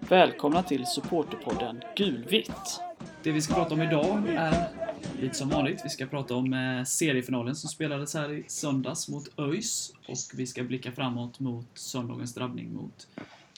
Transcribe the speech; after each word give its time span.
Välkomna 0.00 0.62
till 0.62 0.86
supporterpodden 0.86 1.82
Gulvitt. 1.96 2.80
Det 3.22 3.32
vi 3.32 3.40
ska 3.40 3.54
prata 3.54 3.74
om 3.74 3.82
idag 3.82 4.28
är 4.28 4.68
lite 5.20 5.34
som 5.34 5.48
vanligt. 5.48 5.80
Vi 5.84 5.88
ska 5.88 6.06
prata 6.06 6.34
om 6.34 6.52
eh, 6.52 6.84
seriefinalen 6.84 7.54
som 7.54 7.70
spelades 7.70 8.14
här 8.14 8.32
i 8.32 8.44
söndags 8.46 9.08
mot 9.08 9.38
ÖIS 9.38 9.92
och 10.08 10.16
vi 10.34 10.46
ska 10.46 10.62
blicka 10.62 10.92
framåt 10.92 11.40
mot 11.40 11.66
söndagens 11.74 12.34
drabbning 12.34 12.74
mot 12.74 13.08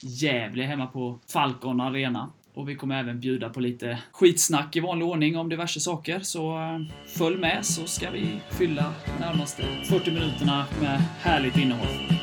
Gävle 0.01 0.63
hemma 0.63 0.87
på 0.87 1.19
Falcon 1.27 1.81
Arena. 1.81 2.29
Och 2.53 2.69
vi 2.69 2.75
kommer 2.75 2.99
även 2.99 3.19
bjuda 3.19 3.49
på 3.49 3.59
lite 3.59 3.99
skitsnack 4.11 4.75
i 4.75 4.79
vanlig 4.79 5.07
ordning 5.07 5.37
om 5.37 5.49
diverse 5.49 5.79
saker. 5.79 6.19
Så 6.19 6.57
eh, 6.57 6.79
följ 7.17 7.37
med 7.37 7.65
så 7.65 7.85
ska 7.85 8.11
vi 8.11 8.39
fylla 8.49 8.93
närmaste 9.19 9.63
40 9.89 10.11
minuterna 10.11 10.65
med 10.81 11.01
härligt 11.19 11.57
innehåll. 11.57 12.22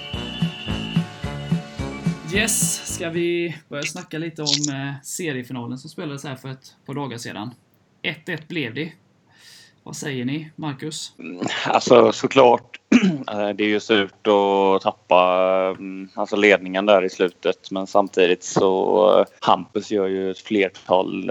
Yes, 2.35 2.87
ska 2.95 3.11
vi 3.11 3.57
börja 3.69 3.83
snacka 3.83 4.19
lite 4.19 4.43
om 4.43 4.75
eh, 4.75 5.03
seriefinalen 5.03 5.79
som 5.79 5.91
spelades 5.91 6.25
här 6.25 6.37
för 6.37 6.49
ett 6.49 6.77
par 6.87 6.95
dagar 6.95 7.19
sedan. 7.19 7.55
1-1 8.03 8.49
blev 8.49 8.75
det. 8.75 8.93
Vad 9.83 9.97
säger 9.97 10.25
ni, 10.25 10.51
Marcus? 10.57 11.13
Mm, 11.19 11.47
alltså 11.67 12.13
såklart, 12.13 12.81
eh, 13.31 13.49
det 13.49 13.65
är 13.65 13.69
ju 13.69 13.81
surt 13.81 14.27
att 14.27 14.83
tappa 14.83 15.25
mm, 15.79 16.09
alltså 16.15 16.37
ledningen 16.37 16.87
där 16.87 17.05
i 17.05 17.11
slutet 17.11 17.71
men 17.71 17.87
samtidigt 17.87 18.45
så 18.45 19.19
eh, 19.19 19.27
Hampus 19.41 19.91
gör 19.91 20.07
ju 20.07 20.31
ett 20.31 20.39
flertal 20.39 21.31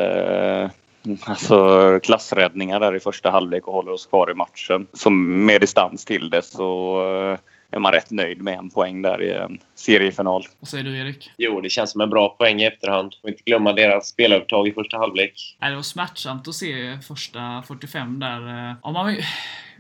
alltså 1.23 1.99
klassräddningar 2.03 2.79
där 2.79 2.95
i 2.95 2.99
första 2.99 3.31
halvlek 3.31 3.67
och 3.67 3.73
håller 3.73 3.91
oss 3.91 4.05
kvar 4.05 4.31
i 4.31 4.33
matchen. 4.33 4.87
Så 4.93 5.09
med 5.09 5.61
distans 5.61 6.05
till 6.05 6.29
det 6.29 6.41
så 6.41 7.37
är 7.71 7.79
man 7.79 7.91
rätt 7.91 8.11
nöjd 8.11 8.41
med 8.41 8.57
en 8.57 8.69
poäng 8.69 9.01
där 9.01 9.21
i 9.21 9.31
en 9.31 9.59
seriefinal. 9.75 10.43
Vad 10.59 10.69
säger 10.69 10.83
du, 10.83 10.97
Erik? 10.97 11.31
Jo, 11.37 11.61
det 11.61 11.69
känns 11.69 11.91
som 11.91 12.01
en 12.01 12.09
bra 12.09 12.29
poäng 12.29 12.61
i 12.61 12.65
efterhand. 12.65 13.15
Får 13.21 13.29
inte 13.29 13.43
glömma 13.43 13.73
deras 13.73 14.07
spelövertag 14.07 14.67
i 14.67 14.71
första 14.71 14.97
halvlek. 14.97 15.57
Nej, 15.61 15.69
det 15.69 15.75
var 15.75 15.83
smärtsamt 15.83 16.47
att 16.47 16.55
se 16.55 16.97
första 17.07 17.63
45 17.67 18.19
där. 18.19 18.75
Ja, 18.83 18.91
man 18.91 19.17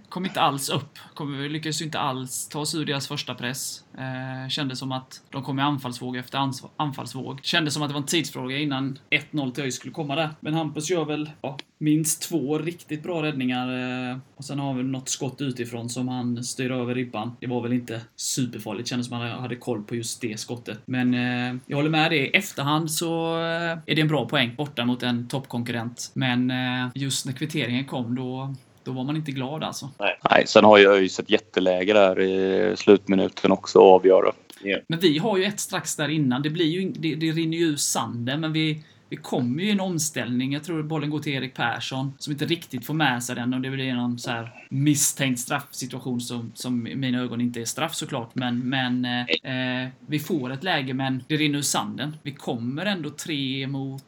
kom 0.09 0.25
inte 0.25 0.41
alls 0.41 0.69
upp. 0.69 0.99
Kom, 1.13 1.41
lyckades 1.41 1.81
inte 1.81 1.99
alls 1.99 2.47
ta 2.49 2.65
sig 2.65 2.79
ur 2.79 2.85
deras 2.85 3.07
första 3.07 3.35
press. 3.35 3.83
Eh, 3.97 4.49
kändes 4.49 4.79
som 4.79 4.91
att 4.91 5.21
de 5.29 5.43
kom 5.43 5.59
i 5.59 5.61
anfallsvåg 5.61 6.17
efter 6.17 6.51
anfallsvåg. 6.77 7.39
Kändes 7.43 7.73
som 7.73 7.83
att 7.83 7.89
det 7.89 7.93
var 7.93 8.01
en 8.01 8.07
tidsfråga 8.07 8.57
innan 8.57 8.99
1-0 9.09 9.51
till 9.51 9.63
ÖIS 9.63 9.75
skulle 9.75 9.93
komma 9.93 10.15
där. 10.15 10.29
Men 10.39 10.53
Hampus 10.53 10.89
gör 10.89 11.05
väl 11.05 11.29
ja, 11.41 11.57
minst 11.77 12.21
två 12.21 12.57
riktigt 12.57 13.03
bra 13.03 13.23
räddningar. 13.23 13.67
Eh, 14.11 14.17
och 14.35 14.45
sen 14.45 14.59
har 14.59 14.73
vi 14.73 14.83
något 14.83 15.09
skott 15.09 15.41
utifrån 15.41 15.89
som 15.89 16.07
han 16.07 16.43
styr 16.43 16.71
över 16.71 16.95
ribban. 16.95 17.31
Det 17.39 17.47
var 17.47 17.61
väl 17.61 17.73
inte 17.73 18.01
superfarligt. 18.15 18.89
Kändes 18.89 19.07
som 19.07 19.21
att 19.21 19.31
han 19.31 19.41
hade 19.41 19.55
koll 19.55 19.83
på 19.83 19.95
just 19.95 20.21
det 20.21 20.39
skottet. 20.39 20.79
Men 20.85 21.13
eh, 21.13 21.61
jag 21.67 21.77
håller 21.77 21.89
med 21.89 22.11
dig. 22.11 22.19
I 22.19 22.27
efterhand 22.27 22.91
så 22.91 23.37
eh, 23.37 23.77
är 23.85 23.95
det 23.95 24.01
en 24.01 24.07
bra 24.07 24.27
poäng 24.27 24.55
borta 24.55 24.85
mot 24.85 25.03
en 25.03 25.27
toppkonkurrent. 25.27 26.11
Men 26.13 26.51
eh, 26.51 26.89
just 26.95 27.25
när 27.25 27.33
kvitteringen 27.33 27.85
kom 27.85 28.15
då 28.15 28.55
då 28.89 28.95
var 28.95 29.03
man 29.03 29.15
inte 29.15 29.31
glad 29.31 29.63
alltså. 29.63 29.89
Nej, 29.99 30.19
Nej 30.29 30.47
sen 30.47 30.63
har 30.63 30.77
ju 30.77 30.87
ÖIS 30.87 31.19
ett 31.19 31.29
jätteläge 31.29 31.93
där 31.93 32.19
i 32.21 32.77
slutminuten 32.77 33.51
också 33.51 33.79
att 33.79 33.85
avgöra. 33.85 34.31
Yeah. 34.63 34.81
Men 34.87 34.99
vi 34.99 35.17
har 35.17 35.37
ju 35.37 35.43
ett 35.43 35.59
strax 35.59 35.95
där 35.95 36.09
innan. 36.09 36.41
Det, 36.41 36.49
blir 36.49 36.65
ju, 36.65 36.89
det, 36.89 37.15
det 37.15 37.31
rinner 37.31 37.57
ju 37.57 37.65
ur 37.65 37.75
sanden, 37.75 38.39
men 38.39 38.53
vi, 38.53 38.83
vi 39.09 39.15
kommer 39.15 39.63
ju 39.63 39.69
i 39.69 39.71
en 39.71 39.79
omställning. 39.79 40.53
Jag 40.53 40.63
tror 40.63 40.83
bollen 40.83 41.09
går 41.09 41.19
till 41.19 41.33
Erik 41.33 41.53
Persson 41.53 42.13
som 42.19 42.33
inte 42.33 42.45
riktigt 42.45 42.85
får 42.85 42.93
med 42.93 43.23
sig 43.23 43.35
den 43.35 43.53
och 43.53 43.61
det 43.61 43.69
blir 43.69 43.93
någon 43.93 44.19
så 44.19 44.31
här 44.31 44.51
misstänkt 44.69 45.39
straffsituation 45.39 46.21
som, 46.21 46.51
som 46.55 46.87
i 46.87 46.95
mina 46.95 47.19
ögon 47.21 47.41
inte 47.41 47.61
är 47.61 47.65
straff 47.65 47.95
såklart. 47.95 48.35
Men, 48.35 48.69
men 48.69 49.05
eh, 49.05 49.89
vi 50.07 50.19
får 50.19 50.51
ett 50.51 50.63
läge 50.63 50.93
men 50.93 51.23
det 51.27 51.35
rinner 51.35 51.57
ur 51.57 51.61
sanden. 51.61 52.15
Vi 52.23 52.31
kommer 52.31 52.85
ändå 52.85 53.09
tre 53.09 53.67
mot 53.67 54.03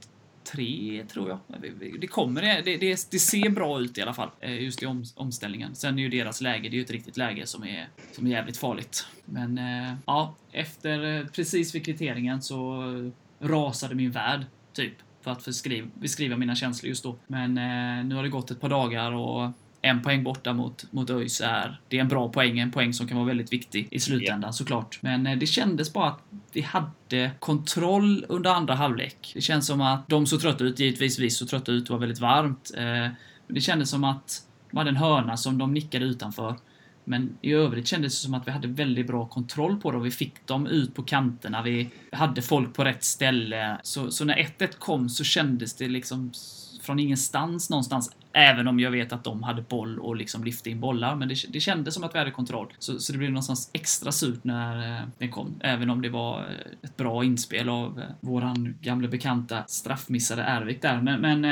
tre, 0.51 1.05
tror 1.07 1.29
jag. 1.29 1.39
Det 1.99 2.07
kommer, 2.07 2.41
det, 2.41 2.77
det, 2.77 3.11
det, 3.11 3.19
ser 3.19 3.49
bra 3.49 3.81
ut 3.81 3.97
i 3.97 4.01
alla 4.01 4.13
fall, 4.13 4.29
eh, 4.39 4.63
just 4.63 4.83
i 4.83 4.85
om, 4.85 5.03
omställningen. 5.15 5.75
Sen 5.75 5.99
är 5.99 6.03
ju 6.03 6.09
deras 6.09 6.41
läge, 6.41 6.69
det 6.69 6.75
är 6.75 6.77
ju 6.77 6.83
ett 6.83 6.91
riktigt 6.91 7.17
läge 7.17 7.45
som 7.47 7.63
är, 7.63 7.87
som 8.11 8.27
är 8.27 8.31
jävligt 8.31 8.57
farligt. 8.57 9.05
Men 9.25 9.57
eh, 9.57 9.93
ja, 10.05 10.35
efter 10.51 11.17
eh, 11.19 11.25
precis 11.27 11.75
vid 11.75 11.85
kvitteringen 11.85 12.41
så 12.41 12.83
rasade 13.39 13.95
min 13.95 14.11
värld, 14.11 14.45
typ. 14.73 14.93
För 15.21 15.31
att 15.31 15.45
beskriva, 15.45 15.87
beskriva 15.93 16.37
mina 16.37 16.55
känslor 16.55 16.89
just 16.89 17.03
då. 17.03 17.15
Men 17.27 17.53
nu 18.09 18.15
har 18.15 18.23
det 18.23 18.29
gått 18.29 18.51
ett 18.51 18.61
par 18.61 18.69
dagar 18.69 19.11
och 19.11 19.49
en 19.81 20.01
poäng 20.01 20.23
borta 20.23 20.53
mot, 20.53 20.91
mot 20.91 21.09
ÖIS 21.09 21.41
är, 21.41 21.81
det 21.87 21.97
är 21.97 22.01
en 22.01 22.07
bra 22.07 22.29
poäng, 22.29 22.59
en 22.59 22.71
poäng 22.71 22.93
som 22.93 23.07
kan 23.07 23.17
vara 23.17 23.27
väldigt 23.27 23.53
viktig 23.53 23.87
i 23.91 23.99
slutändan 23.99 24.41
yeah. 24.41 24.51
såklart. 24.51 24.99
Men 25.01 25.27
eh, 25.27 25.37
det 25.37 25.47
kändes 25.47 25.93
bara 25.93 26.07
att 26.07 26.19
vi 26.53 26.61
hade 26.61 27.31
kontroll 27.39 28.25
under 28.29 28.49
andra 28.49 28.75
halvlek. 28.75 29.31
Det 29.33 29.41
känns 29.41 29.67
som 29.67 29.81
att 29.81 30.07
de 30.07 30.25
såg 30.25 30.41
trötta 30.41 30.63
ut, 30.63 30.79
givetvis 30.79 31.19
vi 31.19 31.29
såg 31.29 31.49
trötta 31.49 31.71
ut, 31.71 31.85
det 31.85 31.93
var 31.93 31.99
väldigt 31.99 32.19
varmt. 32.19 32.71
Eh, 32.77 32.83
men 32.83 33.15
det 33.47 33.61
kändes 33.61 33.89
som 33.89 34.03
att 34.03 34.41
de 34.71 34.77
hade 34.77 34.89
en 34.89 34.95
hörna 34.95 35.37
som 35.37 35.57
de 35.57 35.73
nickade 35.73 36.05
utanför. 36.05 36.55
Men 37.03 37.37
i 37.41 37.53
övrigt 37.53 37.87
kändes 37.87 38.21
det 38.21 38.25
som 38.25 38.33
att 38.33 38.47
vi 38.47 38.51
hade 38.51 38.67
väldigt 38.67 39.07
bra 39.07 39.25
kontroll 39.25 39.77
på 39.77 39.89
och 39.89 40.05
vi 40.05 40.11
fick 40.11 40.47
dem 40.47 40.67
ut 40.67 40.95
på 40.95 41.03
kanterna. 41.03 41.61
Vi 41.61 41.89
hade 42.11 42.41
folk 42.41 42.73
på 42.73 42.83
rätt 42.83 43.03
ställe. 43.03 43.77
Så, 43.83 44.11
så 44.11 44.25
när 44.25 44.35
1-1 44.35 44.67
kom 44.79 45.09
så 45.09 45.23
kändes 45.23 45.75
det 45.75 45.87
liksom 45.87 46.31
från 46.81 46.99
ingenstans 46.99 47.69
någonstans. 47.69 48.11
Även 48.33 48.67
om 48.67 48.79
jag 48.79 48.91
vet 48.91 49.13
att 49.13 49.23
de 49.23 49.43
hade 49.43 49.61
boll 49.61 49.99
och 49.99 50.15
liksom 50.15 50.43
lyfte 50.43 50.69
in 50.69 50.79
bollar. 50.79 51.15
Men 51.15 51.27
det, 51.27 51.35
det 51.49 51.59
kändes 51.59 51.93
som 51.93 52.03
att 52.03 52.15
vi 52.15 52.19
hade 52.19 52.31
kontroll. 52.31 52.67
Så, 52.79 52.99
så 52.99 53.11
det 53.11 53.17
blev 53.17 53.31
någonstans 53.31 53.69
extra 53.73 54.11
surt 54.11 54.43
när 54.43 54.97
eh, 54.97 55.03
den 55.17 55.31
kom. 55.31 55.55
Även 55.59 55.89
om 55.89 56.01
det 56.01 56.09
var 56.09 56.39
eh, 56.39 56.45
ett 56.83 56.97
bra 56.97 57.23
inspel 57.23 57.69
av 57.69 57.99
eh, 57.99 58.05
våran 58.19 58.77
gamla 58.81 59.07
bekanta 59.07 59.63
straffmissade 59.67 60.41
Ervik 60.41 60.81
där. 60.81 61.01
Men, 61.01 61.21
men 61.21 61.45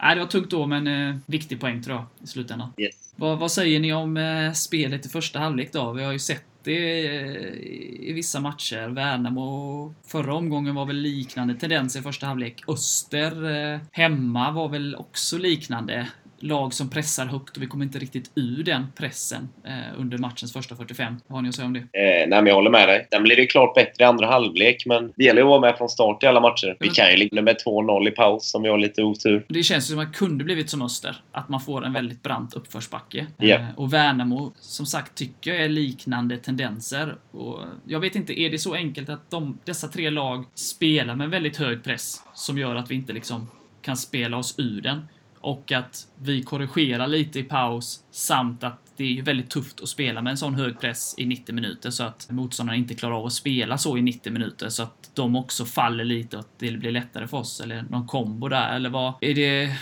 äh, 0.00 0.14
det 0.14 0.20
var 0.20 0.26
tungt 0.26 0.50
då, 0.50 0.66
men 0.66 0.86
äh, 0.86 1.16
viktig 1.26 1.60
poäng 1.60 1.82
tror 1.82 1.96
jag 1.96 2.06
i 2.22 2.26
slutändan. 2.26 2.72
Yes. 2.76 3.12
Vad, 3.16 3.38
vad, 3.38 3.52
säger 3.52 3.80
ni 3.80 3.92
om 3.92 4.16
eh, 4.16 4.52
spelet 4.52 5.06
i 5.06 5.08
första 5.08 5.38
halvlek 5.38 5.72
då? 5.72 5.92
Vi 5.92 6.04
har 6.04 6.12
ju 6.12 6.18
sett 6.18 6.44
det 6.64 7.06
eh, 7.06 8.08
i 8.08 8.12
vissa 8.14 8.40
matcher. 8.40 8.88
Värnamo 8.88 9.94
förra 10.06 10.34
omgången 10.34 10.74
var 10.74 10.86
väl 10.86 10.96
liknande 10.96 11.54
tendenser 11.54 12.00
i 12.00 12.02
första 12.02 12.26
halvlek. 12.26 12.62
Öster 12.68 13.50
eh, 13.50 13.80
hemma 13.92 14.50
var 14.50 14.68
väl 14.68 14.96
också 14.96 15.38
liknande 15.38 16.08
lag 16.42 16.74
som 16.74 16.90
pressar 16.90 17.26
högt 17.26 17.56
och 17.56 17.62
vi 17.62 17.66
kommer 17.66 17.84
inte 17.84 17.98
riktigt 17.98 18.30
ur 18.34 18.62
den 18.64 18.86
pressen 18.96 19.48
eh, 19.64 20.00
under 20.00 20.18
matchens 20.18 20.52
första 20.52 20.76
45. 20.76 21.16
Vad 21.26 21.36
har 21.36 21.42
ni 21.42 21.48
att 21.48 21.54
säga 21.54 21.66
om 21.66 21.72
det? 21.72 21.78
Eh, 21.78 22.28
nej, 22.28 22.28
men 22.28 22.46
jag 22.46 22.54
håller 22.54 22.70
med 22.70 22.88
dig. 22.88 23.06
Den 23.10 23.22
blir 23.22 23.36
det 23.36 23.46
klart 23.46 23.74
bättre 23.74 24.04
i 24.04 24.06
andra 24.06 24.26
halvlek, 24.26 24.86
men 24.86 25.12
det 25.16 25.24
gäller 25.24 25.42
att 25.42 25.48
vara 25.48 25.60
med 25.60 25.78
från 25.78 25.88
start 25.88 26.22
i 26.22 26.26
alla 26.26 26.40
matcher. 26.40 26.76
Vi 26.80 26.88
kan 26.88 27.10
ju 27.10 27.16
ligga 27.16 27.42
med 27.42 27.56
2-0 27.66 28.08
i 28.08 28.10
paus 28.10 28.54
om 28.54 28.62
vi 28.62 28.68
har 28.68 28.78
lite 28.78 29.02
otur. 29.02 29.46
Det 29.48 29.62
känns 29.62 29.88
som 29.88 29.98
att 29.98 30.12
det 30.12 30.18
kunde 30.18 30.44
blivit 30.44 30.70
som 30.70 30.82
Öster. 30.82 31.16
Att 31.32 31.48
man 31.48 31.60
får 31.60 31.84
en 31.84 31.92
väldigt 31.92 32.22
brant 32.22 32.54
uppförsbacke. 32.54 33.26
Yeah. 33.40 33.68
Eh, 33.68 33.78
och 33.78 33.92
Värnamo, 33.92 34.52
som 34.60 34.86
sagt, 34.86 35.14
tycker 35.14 35.50
jag 35.50 35.64
är 35.64 35.68
liknande 35.68 36.36
tendenser. 36.36 37.16
Och 37.30 37.58
jag 37.86 38.00
vet 38.00 38.16
inte, 38.16 38.40
är 38.40 38.50
det 38.50 38.58
så 38.58 38.74
enkelt 38.74 39.08
att 39.08 39.30
de, 39.30 39.58
dessa 39.64 39.88
tre 39.88 40.10
lag 40.10 40.44
spelar 40.54 41.14
med 41.14 41.30
väldigt 41.30 41.56
hög 41.56 41.84
press 41.84 42.22
som 42.34 42.58
gör 42.58 42.76
att 42.76 42.90
vi 42.90 42.94
inte 42.94 43.12
liksom 43.12 43.50
kan 43.82 43.96
spela 43.96 44.36
oss 44.36 44.54
ur 44.58 44.80
den? 44.80 45.08
Och 45.42 45.72
att 45.72 46.06
vi 46.18 46.42
korrigerar 46.42 47.06
lite 47.06 47.38
i 47.38 47.42
paus 47.42 48.04
samt 48.10 48.64
att 48.64 48.78
det 48.96 49.18
är 49.18 49.22
väldigt 49.22 49.50
tufft 49.50 49.80
att 49.82 49.88
spela 49.88 50.22
med 50.22 50.30
en 50.30 50.36
sån 50.36 50.54
hög 50.54 50.80
press 50.80 51.14
i 51.18 51.26
90 51.26 51.54
minuter 51.54 51.90
så 51.90 52.04
att 52.04 52.30
motståndarna 52.30 52.76
inte 52.76 52.94
klarar 52.94 53.14
av 53.14 53.26
att 53.26 53.32
spela 53.32 53.78
så 53.78 53.98
i 53.98 54.02
90 54.02 54.32
minuter 54.32 54.68
så 54.68 54.82
att 54.82 55.10
de 55.14 55.36
också 55.36 55.64
faller 55.64 56.04
lite 56.04 56.36
och 56.36 56.40
att 56.40 56.58
det 56.58 56.70
blir 56.70 56.90
lättare 56.90 57.26
för 57.26 57.36
oss 57.36 57.60
eller 57.60 57.84
någon 57.90 58.06
kombo 58.06 58.48
där 58.48 58.76
eller 58.76 58.90
vad? 58.90 59.14
Är 59.20 59.34
det 59.34 59.76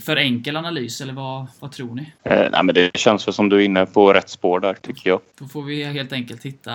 för 0.00 0.16
enkel 0.16 0.56
analys 0.56 1.00
eller 1.00 1.12
vad, 1.12 1.46
vad 1.60 1.72
tror 1.72 1.94
ni? 1.94 2.12
Eh, 2.22 2.50
nej, 2.52 2.62
men 2.62 2.74
det 2.74 2.96
känns 2.96 3.28
väl 3.28 3.34
som 3.34 3.48
du 3.48 3.56
är 3.56 3.64
inne 3.64 3.86
på 3.86 4.12
rätt 4.12 4.28
spår 4.28 4.60
där 4.60 4.74
tycker 4.74 5.10
jag. 5.10 5.20
Då 5.38 5.46
får 5.46 5.62
vi 5.62 5.84
helt 5.84 6.12
enkelt 6.12 6.42
hitta 6.42 6.72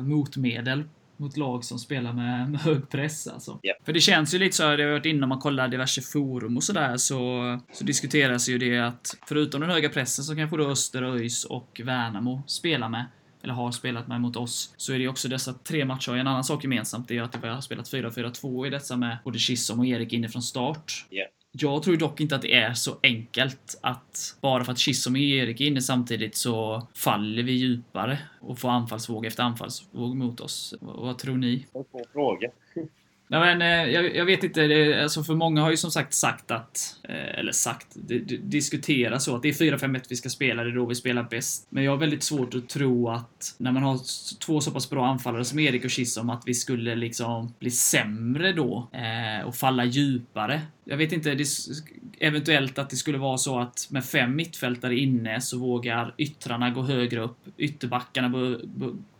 motmedel 0.00 0.84
mot 1.18 1.36
lag 1.36 1.64
som 1.64 1.78
spelar 1.78 2.12
med, 2.12 2.50
med 2.50 2.60
hög 2.60 2.88
press 2.88 3.26
alltså. 3.26 3.60
Yeah. 3.62 3.78
För 3.84 3.92
det 3.92 4.00
känns 4.00 4.34
ju 4.34 4.38
lite 4.38 4.56
så, 4.56 4.76
det 4.76 4.82
har 4.82 4.90
varit 4.90 5.06
inne 5.06 5.22
om 5.22 5.28
man 5.28 5.38
kollar 5.38 5.68
diverse 5.68 6.00
forum 6.00 6.56
och 6.56 6.64
sådär, 6.64 6.96
så, 6.96 7.60
så 7.72 7.84
diskuteras 7.84 8.48
ju 8.48 8.58
det 8.58 8.78
att 8.78 9.16
förutom 9.28 9.60
den 9.60 9.70
höga 9.70 9.88
pressen 9.88 10.24
så 10.24 10.36
kanske 10.36 10.56
då 10.56 10.68
Öster, 10.68 11.02
ÖIS 11.02 11.44
och 11.44 11.80
Värnamo 11.84 12.42
spelar 12.46 12.88
med 12.88 13.04
eller 13.42 13.54
har 13.54 13.72
spelat 13.72 14.08
med 14.08 14.20
mot 14.20 14.36
oss, 14.36 14.74
så 14.76 14.92
är 14.92 14.98
det 14.98 15.08
också 15.08 15.28
dessa 15.28 15.52
tre 15.52 15.84
matcher. 15.84 16.12
En 16.12 16.26
annan 16.26 16.44
sak 16.44 16.64
gemensamt 16.64 17.10
är 17.10 17.22
att 17.22 17.44
vi 17.44 17.48
har 17.48 17.60
spelat 17.60 17.92
4-4-2 17.92 18.66
i 18.66 18.70
dessa 18.70 18.96
med 18.96 19.18
både 19.24 19.38
Kissom 19.38 19.80
och 19.80 19.86
Erik 19.86 20.12
inne 20.12 20.28
från 20.28 20.42
start. 20.42 21.06
Yeah. 21.10 21.28
Jag 21.52 21.82
tror 21.82 21.96
dock 21.96 22.20
inte 22.20 22.36
att 22.36 22.42
det 22.42 22.54
är 22.54 22.74
så 22.74 22.98
enkelt 23.02 23.78
att 23.82 24.36
bara 24.40 24.64
för 24.64 24.72
att 24.72 24.78
Chisholm 24.78 25.14
och 25.14 25.20
Erik 25.20 25.60
är 25.60 25.64
inne 25.64 25.80
samtidigt 25.80 26.36
så 26.36 26.86
faller 26.94 27.42
vi 27.42 27.52
djupare 27.52 28.18
och 28.40 28.58
får 28.58 28.68
anfallsvåg 28.68 29.26
efter 29.26 29.42
anfallsvåg 29.42 30.16
mot 30.16 30.40
oss. 30.40 30.74
Vad 30.80 31.18
tror 31.18 31.36
ni? 31.36 31.66
Svår 31.72 32.04
fråga. 32.12 32.50
Nej, 33.30 33.40
men, 33.40 33.62
eh, 33.62 33.92
jag, 33.94 34.16
jag, 34.16 34.24
vet 34.24 34.44
inte, 34.44 34.66
det, 34.66 35.02
alltså 35.02 35.24
för 35.24 35.34
många 35.34 35.62
har 35.62 35.70
ju 35.70 35.76
som 35.76 35.90
sagt 35.90 36.14
sagt 36.14 36.50
att, 36.50 36.96
eh, 37.02 37.38
eller 37.38 37.52
sagt, 37.52 37.86
det, 37.94 38.18
det, 38.18 38.36
diskutera 38.36 39.18
så 39.18 39.36
att 39.36 39.42
det 39.42 39.48
är 39.48 39.52
4-5-1 39.52 40.02
vi 40.08 40.16
ska 40.16 40.28
spela, 40.28 40.64
det 40.64 40.70
är 40.70 40.74
då 40.74 40.86
vi 40.86 40.94
spelar 40.94 41.22
bäst. 41.22 41.66
Men 41.70 41.84
jag 41.84 41.92
har 41.92 41.98
väldigt 41.98 42.22
svårt 42.22 42.54
att 42.54 42.68
tro 42.68 43.08
att 43.08 43.54
när 43.58 43.72
man 43.72 43.82
har 43.82 43.98
två 44.38 44.60
så 44.60 44.70
pass 44.70 44.90
bra 44.90 45.06
anfallare 45.06 45.44
som 45.44 45.58
Erik 45.58 45.84
och 45.84 45.90
Kissom, 45.90 46.30
att 46.30 46.42
vi 46.46 46.54
skulle 46.54 46.94
liksom 46.94 47.54
bli 47.58 47.70
sämre 47.70 48.52
då 48.52 48.88
eh, 48.92 49.46
och 49.46 49.54
falla 49.54 49.84
djupare. 49.84 50.60
Jag 50.84 50.96
vet 50.96 51.12
inte, 51.12 51.34
det, 51.34 51.46
eventuellt 52.18 52.78
att 52.78 52.90
det 52.90 52.96
skulle 52.96 53.18
vara 53.18 53.38
så 53.38 53.58
att 53.58 53.86
med 53.90 54.04
fem 54.04 54.36
mittfältare 54.36 54.98
inne 54.98 55.40
så 55.40 55.58
vågar 55.58 56.14
yttrarna 56.18 56.70
gå 56.70 56.82
högre 56.82 57.20
upp, 57.20 57.38
ytterbackarna 57.56 58.26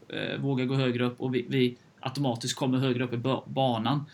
eh, 0.09 0.41
vågar 0.41 0.65
gå 0.65 0.75
högre 0.75 1.05
upp 1.05 1.21
och 1.21 1.35
vi, 1.35 1.47
vi 1.49 1.77
automatiskt 2.09 2.57
kommer 2.57 2.79
högre 2.79 3.05
upp 3.05 3.13
i 3.13 3.17
banan. 3.47 4.05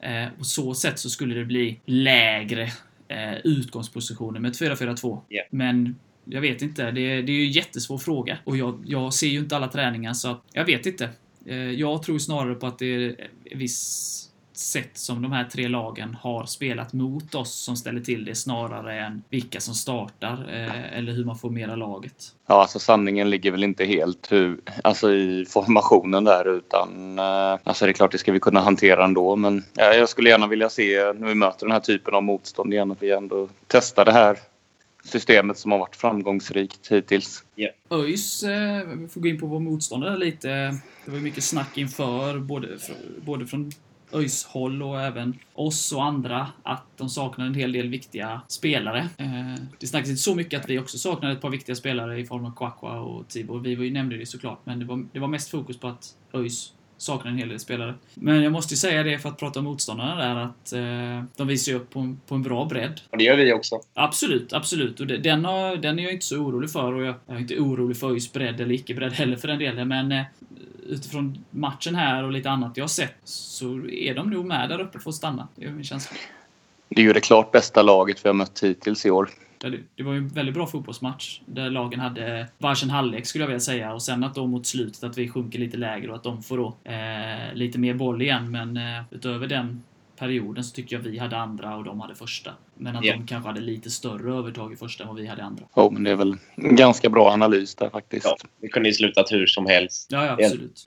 Eh, 0.00 0.28
på 0.38 0.44
så 0.44 0.74
sätt 0.74 0.98
så 0.98 1.10
skulle 1.10 1.34
det 1.34 1.44
bli 1.44 1.80
lägre 1.86 2.62
eh, 3.08 3.36
utgångspositioner 3.44 4.40
med 4.40 4.50
ett 4.50 4.60
4-4-2. 4.60 5.20
Yeah. 5.30 5.46
Men 5.50 5.96
jag 6.24 6.40
vet 6.40 6.62
inte. 6.62 6.90
Det 6.90 7.00
är, 7.00 7.22
det 7.22 7.32
är 7.32 7.36
ju 7.36 7.46
en 7.46 7.52
jättesvår 7.52 7.98
fråga. 7.98 8.38
Och 8.44 8.56
jag, 8.56 8.82
jag 8.86 9.14
ser 9.14 9.26
ju 9.26 9.38
inte 9.38 9.56
alla 9.56 9.68
träningar, 9.68 10.12
så 10.12 10.40
jag 10.52 10.64
vet 10.64 10.86
inte. 10.86 11.10
Eh, 11.46 11.56
jag 11.56 12.02
tror 12.02 12.18
snarare 12.18 12.54
på 12.54 12.66
att 12.66 12.78
det 12.78 13.04
är 13.04 13.28
viss 13.54 14.30
sätt 14.56 14.90
som 14.98 15.22
de 15.22 15.32
här 15.32 15.44
tre 15.44 15.68
lagen 15.68 16.14
har 16.14 16.46
spelat 16.46 16.92
mot 16.92 17.34
oss 17.34 17.54
som 17.54 17.76
ställer 17.76 18.00
till 18.00 18.24
det 18.24 18.34
snarare 18.34 19.00
än 19.00 19.22
vilka 19.28 19.60
som 19.60 19.74
startar 19.74 20.46
eh, 20.52 20.98
eller 20.98 21.12
hur 21.12 21.24
man 21.24 21.38
formerar 21.38 21.76
laget. 21.76 22.14
Ja, 22.46 22.60
alltså 22.60 22.78
sanningen 22.78 23.30
ligger 23.30 23.50
väl 23.50 23.64
inte 23.64 23.84
helt 23.84 24.32
hur, 24.32 24.60
alltså 24.84 25.12
i 25.12 25.46
formationen 25.48 26.24
där 26.24 26.56
utan 26.56 27.18
eh, 27.18 27.58
alltså 27.64 27.84
det 27.84 27.90
är 27.90 27.92
klart 27.92 28.12
det 28.12 28.18
ska 28.18 28.32
vi 28.32 28.40
kunna 28.40 28.60
hantera 28.60 29.04
ändå 29.04 29.36
men 29.36 29.64
ja, 29.74 29.94
jag 29.94 30.08
skulle 30.08 30.30
gärna 30.30 30.46
vilja 30.46 30.68
se 30.68 31.12
när 31.12 31.28
vi 31.28 31.34
möter 31.34 31.66
den 31.66 31.72
här 31.72 31.80
typen 31.80 32.14
av 32.14 32.22
motstånd 32.22 32.72
igen 32.72 32.92
att 32.92 33.02
vi 33.02 33.10
ändå 33.10 33.48
testar 33.66 34.04
det 34.04 34.12
här 34.12 34.38
systemet 35.04 35.58
som 35.58 35.72
har 35.72 35.78
varit 35.78 35.96
framgångsrikt 35.96 36.92
hittills. 36.92 37.44
Yeah. 37.56 37.74
ÖIS, 37.90 38.42
eh, 38.42 38.86
vi 38.86 39.08
får 39.08 39.20
gå 39.20 39.28
in 39.28 39.40
på 39.40 39.46
vår 39.46 39.60
motståndare 39.60 40.16
lite. 40.16 40.48
Det 41.04 41.10
var 41.10 41.18
mycket 41.18 41.44
snack 41.44 41.78
inför, 41.78 42.38
både, 42.38 42.68
både 43.24 43.46
från 43.46 43.72
ÖIS 44.14 44.44
håll 44.44 44.82
och 44.82 45.00
även 45.00 45.38
oss 45.54 45.92
och 45.92 46.04
andra 46.04 46.48
att 46.62 46.84
de 46.96 47.08
saknar 47.08 47.46
en 47.46 47.54
hel 47.54 47.72
del 47.72 47.88
viktiga 47.88 48.40
spelare. 48.48 49.08
Eh, 49.16 49.62
det 49.78 49.86
snackas 49.86 50.08
inte 50.08 50.22
så 50.22 50.34
mycket 50.34 50.60
att 50.60 50.70
vi 50.70 50.78
också 50.78 50.98
saknar 50.98 51.30
ett 51.30 51.40
par 51.40 51.50
viktiga 51.50 51.76
spelare 51.76 52.20
i 52.20 52.24
form 52.24 52.44
av 52.44 52.56
Kwakwa 52.56 53.00
och 53.00 53.28
Tibor. 53.28 53.60
Vi 53.60 53.74
var 53.74 53.84
ju 53.84 53.90
nämnde 53.90 54.16
det 54.16 54.26
såklart, 54.26 54.60
men 54.64 54.78
det 54.78 54.84
var, 54.84 55.06
det 55.12 55.18
var 55.18 55.28
mest 55.28 55.50
fokus 55.50 55.78
på 55.78 55.88
att 55.88 56.14
ÖIS 56.32 56.72
saknar 56.96 57.30
en 57.30 57.38
hel 57.38 57.48
del 57.48 57.60
spelare. 57.60 57.94
Men 58.14 58.42
jag 58.42 58.52
måste 58.52 58.74
ju 58.74 58.78
säga 58.78 59.02
det 59.02 59.18
för 59.18 59.28
att 59.28 59.38
prata 59.38 59.58
om 59.58 59.64
motståndarna 59.64 60.16
där 60.16 60.36
att 60.36 60.72
eh, 60.72 61.24
de 61.36 61.48
visar 61.48 61.72
ju 61.72 61.78
upp 61.78 61.90
på 61.90 62.00
en, 62.00 62.20
på 62.26 62.34
en 62.34 62.42
bra 62.42 62.64
bredd. 62.64 63.00
Och 63.10 63.18
det 63.18 63.24
gör 63.24 63.36
vi 63.36 63.52
också. 63.52 63.80
Absolut, 63.94 64.52
absolut. 64.52 65.00
Och 65.00 65.06
det, 65.06 65.16
den, 65.16 65.44
har, 65.44 65.76
den 65.76 65.98
är 65.98 66.02
jag 66.02 66.12
inte 66.12 66.26
så 66.26 66.36
orolig 66.36 66.70
för 66.70 66.92
och 66.92 67.04
jag, 67.04 67.14
jag 67.26 67.36
är 67.36 67.40
inte 67.40 67.58
orolig 67.58 67.96
för 67.96 68.12
ÖIS 68.12 68.32
bredd 68.32 68.60
eller 68.60 68.74
icke-bredd 68.74 69.12
heller 69.12 69.36
för 69.36 69.48
den 69.48 69.58
delen. 69.58 69.88
Men 69.88 70.12
eh, 70.12 70.22
utifrån 70.86 71.44
matchen 71.50 71.94
här 71.94 72.24
och 72.24 72.32
lite 72.32 72.50
annat 72.50 72.76
jag 72.76 72.82
har 72.82 72.88
sett 72.88 73.16
så 73.24 73.88
är 73.88 74.14
de 74.14 74.30
nog 74.30 74.44
med 74.44 74.68
där 74.68 74.80
uppe 74.80 74.98
för 74.98 75.10
att 75.10 75.16
stanna. 75.16 75.48
Det 75.54 75.64
är 75.64 75.70
min 75.70 75.84
känsla. 75.84 76.16
Det 76.88 77.00
är 77.00 77.04
ju 77.04 77.12
det 77.12 77.20
klart 77.20 77.52
bästa 77.52 77.82
laget 77.82 78.24
vi 78.24 78.28
har 78.28 78.34
mött 78.34 78.60
hittills 78.62 79.06
i 79.06 79.10
år. 79.10 79.30
Det 79.96 80.02
var 80.02 80.12
ju 80.12 80.18
en 80.18 80.28
väldigt 80.28 80.54
bra 80.54 80.66
fotbollsmatch 80.66 81.40
där 81.46 81.70
lagen 81.70 82.00
hade 82.00 82.48
varsin 82.58 82.90
halvlek 82.90 83.26
skulle 83.26 83.44
jag 83.44 83.48
vilja 83.48 83.60
säga 83.60 83.92
och 83.92 84.02
sen 84.02 84.24
att 84.24 84.34
då 84.34 84.46
mot 84.46 84.66
slutet 84.66 85.04
att 85.04 85.18
vi 85.18 85.28
sjunker 85.28 85.58
lite 85.58 85.76
lägre 85.76 86.10
och 86.10 86.16
att 86.16 86.22
de 86.22 86.42
får 86.42 86.56
då 86.56 86.76
eh, 86.84 87.54
lite 87.54 87.78
mer 87.78 87.94
boll 87.94 88.22
igen 88.22 88.50
men 88.50 88.76
eh, 88.76 89.02
utöver 89.10 89.46
den 89.46 89.82
perioden 90.24 90.64
så 90.64 90.74
tycker 90.74 90.96
jag 90.96 91.02
vi 91.02 91.18
hade 91.18 91.36
andra 91.36 91.76
och 91.76 91.84
de 91.84 92.00
hade 92.00 92.14
första. 92.14 92.50
Men 92.74 92.96
att 92.96 93.04
yeah. 93.04 93.18
de 93.18 93.26
kanske 93.26 93.48
hade 93.48 93.60
lite 93.60 93.90
större 93.90 94.38
övertag 94.38 94.72
i 94.72 94.76
första 94.76 95.04
än 95.04 95.08
vad 95.08 95.16
vi 95.16 95.26
hade 95.26 95.40
i 95.40 95.44
andra. 95.44 95.64
Ja, 95.74 95.90
men 95.92 96.04
det 96.04 96.10
är 96.10 96.16
väl 96.16 96.36
en 96.54 96.76
ganska 96.76 97.08
bra 97.08 97.30
analys 97.30 97.74
där 97.74 97.90
faktiskt. 97.90 98.26
Ja, 98.26 98.36
det 98.60 98.68
kunde 98.68 98.88
ju 98.88 98.94
slutat 98.94 99.32
hur 99.32 99.46
som 99.46 99.66
helst. 99.66 100.06
Ja, 100.10 100.26
ja 100.26 100.32
absolut. 100.32 100.86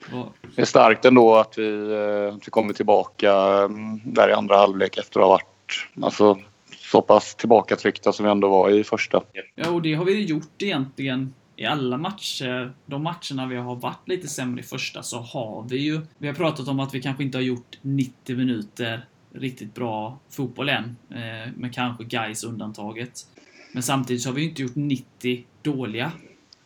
Det 0.56 0.62
är 0.62 0.66
starkt 0.66 1.04
ändå 1.04 1.36
att 1.36 1.58
vi, 1.58 1.92
eh, 1.92 2.34
att 2.34 2.46
vi 2.46 2.50
kommer 2.50 2.72
tillbaka 2.72 3.32
mm, 3.32 4.00
där 4.04 4.28
i 4.28 4.32
andra 4.32 4.56
halvlek 4.56 4.98
efter 4.98 5.20
att 5.20 5.26
ha 5.26 5.30
varit 5.30 6.04
alltså, 6.06 6.38
så 6.78 7.02
pass 7.02 7.34
tillbakatryckta 7.34 8.12
som 8.12 8.24
vi 8.24 8.30
ändå 8.30 8.48
var 8.48 8.70
i 8.70 8.84
första. 8.84 9.22
Ja, 9.54 9.70
och 9.70 9.82
det 9.82 9.94
har 9.94 10.04
vi 10.04 10.24
gjort 10.24 10.62
egentligen 10.62 11.34
i 11.58 11.64
alla 11.64 11.96
matcher, 11.96 12.72
de 12.86 13.02
matcherna 13.02 13.46
vi 13.48 13.56
har 13.56 13.76
varit 13.76 14.08
lite 14.08 14.28
sämre 14.28 14.60
i 14.60 14.64
första, 14.64 15.02
så 15.02 15.18
har 15.18 15.66
vi 15.70 15.76
ju... 15.76 16.00
Vi 16.18 16.26
har 16.26 16.34
pratat 16.34 16.68
om 16.68 16.80
att 16.80 16.94
vi 16.94 17.02
kanske 17.02 17.22
inte 17.22 17.38
har 17.38 17.42
gjort 17.42 17.78
90 17.82 18.36
minuter 18.36 19.06
riktigt 19.32 19.74
bra 19.74 20.18
fotboll 20.30 20.68
än, 20.68 20.96
eh, 21.10 21.52
med 21.56 21.74
kanske 21.74 22.04
guys 22.04 22.44
undantaget. 22.44 23.26
Men 23.72 23.82
samtidigt 23.82 24.22
så 24.22 24.28
har 24.28 24.34
vi 24.34 24.44
inte 24.44 24.62
gjort 24.62 24.74
90 24.74 25.44
dåliga 25.62 26.12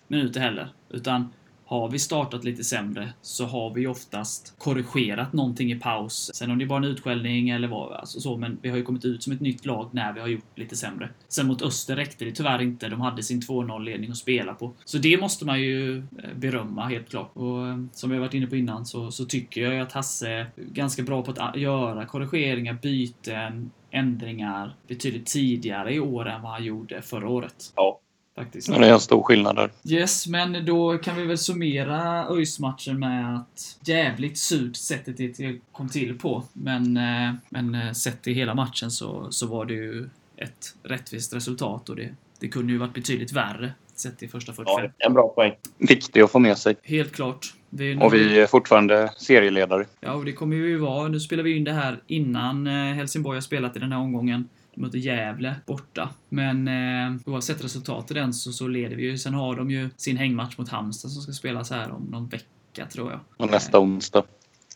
minuter 0.09 0.41
heller, 0.41 0.69
utan 0.91 1.29
har 1.73 1.89
vi 1.89 1.99
startat 1.99 2.45
lite 2.45 2.65
sämre 2.65 3.13
så 3.23 3.47
har 3.47 3.75
vi 3.75 3.87
oftast 3.87 4.55
korrigerat 4.59 5.33
någonting 5.33 5.73
i 5.73 5.75
paus. 5.75 6.31
Sen 6.35 6.51
om 6.51 6.59
det 6.59 6.65
är 6.65 6.67
bara 6.67 6.79
en 6.79 6.85
utskällning 6.85 7.51
eller 7.51 7.69
vad, 7.69 7.93
alltså 7.93 8.21
så, 8.21 8.37
men 8.37 8.59
vi 8.63 8.69
har 8.69 8.77
ju 8.77 8.83
kommit 8.83 9.05
ut 9.05 9.23
som 9.23 9.33
ett 9.33 9.41
nytt 9.41 9.67
lag 9.67 9.89
när 9.93 10.13
vi 10.13 10.21
har 10.21 10.29
gjort 10.29 10.59
lite 10.59 10.77
sämre. 10.77 11.09
Sen 11.29 11.47
mot 11.47 11.63
Öster 11.63 11.97
räckte 11.97 12.25
det 12.25 12.33
tyvärr 12.33 12.63
inte. 12.63 12.89
De 12.89 13.01
hade 13.01 13.23
sin 13.23 13.41
2-0-ledning 13.41 14.11
att 14.11 14.17
spela 14.17 14.55
på. 14.55 14.73
Så 14.85 14.99
det 14.99 15.21
måste 15.21 15.45
man 15.45 15.61
ju 15.61 15.99
eh, 15.99 16.05
berömma 16.37 16.87
helt 16.87 17.11
klart. 17.11 17.31
Och 17.35 17.69
eh, 17.69 17.85
som 17.93 18.11
vi 18.11 18.17
har 18.17 18.21
varit 18.21 18.35
inne 18.35 18.47
på 18.47 18.57
innan 18.57 18.87
så, 18.87 19.11
så 19.11 19.25
tycker 19.25 19.61
jag 19.61 19.81
att 19.81 19.93
Hasse 19.93 20.29
är 20.29 20.51
ganska 20.57 21.03
bra 21.03 21.23
på 21.23 21.31
att 21.31 21.57
eh, 21.57 21.63
göra 21.63 22.07
korrigeringar, 22.07 22.79
byten, 22.83 23.71
ändringar 23.91 24.75
betydligt 24.89 25.27
tidigare 25.27 25.95
i 25.95 26.01
år 26.01 26.29
än 26.29 26.43
vad 26.43 26.53
han 26.53 26.65
gjorde 26.65 27.03
förra 27.03 27.29
året. 27.29 27.73
Ja, 27.77 28.01
Faktiskt. 28.34 28.69
Ja, 28.69 28.79
det 28.79 28.87
är 28.87 28.93
en 28.93 29.00
stor 29.00 29.23
skillnad 29.23 29.56
där. 29.56 29.70
Yes, 29.84 30.26
men 30.26 30.67
då 30.67 30.99
kan 30.99 31.17
vi 31.17 31.25
väl 31.25 31.38
summera 31.38 32.26
ÖIS-matchen 32.29 32.99
med 32.99 33.37
att 33.37 33.79
jävligt 33.84 34.38
surt 34.38 34.76
sättet 34.76 35.17
det 35.17 35.61
kom 35.73 35.88
till 35.88 36.19
på. 36.19 36.44
Men, 36.52 36.96
eh, 36.96 37.34
men 37.49 37.75
eh, 37.75 37.93
sett 37.93 38.26
i 38.26 38.32
hela 38.32 38.55
matchen 38.55 38.90
så, 38.90 39.26
så 39.31 39.46
var 39.46 39.64
det 39.64 39.75
ju 39.75 40.08
ett 40.37 40.75
rättvist 40.82 41.34
resultat 41.34 41.88
och 41.88 41.96
det, 41.96 42.08
det 42.40 42.49
kunde 42.49 42.73
ju 42.73 42.79
varit 42.79 42.94
betydligt 42.94 43.32
värre 43.32 43.73
sett 43.94 44.23
i 44.23 44.29
första 44.29 44.52
45. 44.52 44.85
Ja, 44.99 45.06
en 45.06 45.14
bra 45.14 45.28
poäng. 45.28 45.52
Viktig 45.78 46.20
att 46.20 46.31
få 46.31 46.38
med 46.38 46.58
sig. 46.58 46.76
Helt 46.82 47.12
klart. 47.12 47.55
Vi 47.70 47.94
nu... 47.94 48.05
Och 48.05 48.14
vi 48.14 48.40
är 48.40 48.46
fortfarande 48.46 49.12
serieledare. 49.17 49.87
Ja, 50.00 50.12
och 50.12 50.25
det 50.25 50.32
kommer 50.32 50.56
vi 50.56 50.69
ju 50.69 50.78
vara. 50.78 51.08
Nu 51.08 51.20
spelar 51.20 51.43
vi 51.43 51.56
in 51.56 51.64
det 51.64 51.73
här 51.73 52.00
innan 52.06 52.67
eh, 52.67 52.73
Helsingborg 52.73 53.37
har 53.37 53.40
spelat 53.40 53.76
i 53.76 53.78
den 53.78 53.93
här 53.93 53.99
omgången. 53.99 54.49
De 54.75 54.81
möter 54.81 54.99
Gävle 54.99 55.57
borta. 55.67 56.11
Men 56.29 56.69
eh, 56.69 57.21
oavsett 57.27 57.65
resultat 57.65 58.11
i 58.11 58.15
den 58.15 58.33
så, 58.33 58.53
så 58.53 58.69
leder 58.69 58.97
vi 58.97 59.03
ju. 59.03 59.19
Sen 59.19 59.35
har 59.35 59.57
de 59.57 59.71
ju 59.71 59.91
sin 59.97 60.17
hängmatch 60.17 60.59
mot 60.59 60.69
Halmstad 60.69 61.11
som 61.11 61.23
ska 61.23 61.33
spelas 61.33 61.71
här 61.71 61.93
om 61.93 62.03
någon 62.03 62.29
vecka 62.29 62.87
tror 62.87 63.11
jag. 63.11 63.21
Och 63.37 63.51
nästa 63.51 63.81
onsdag. 63.81 64.25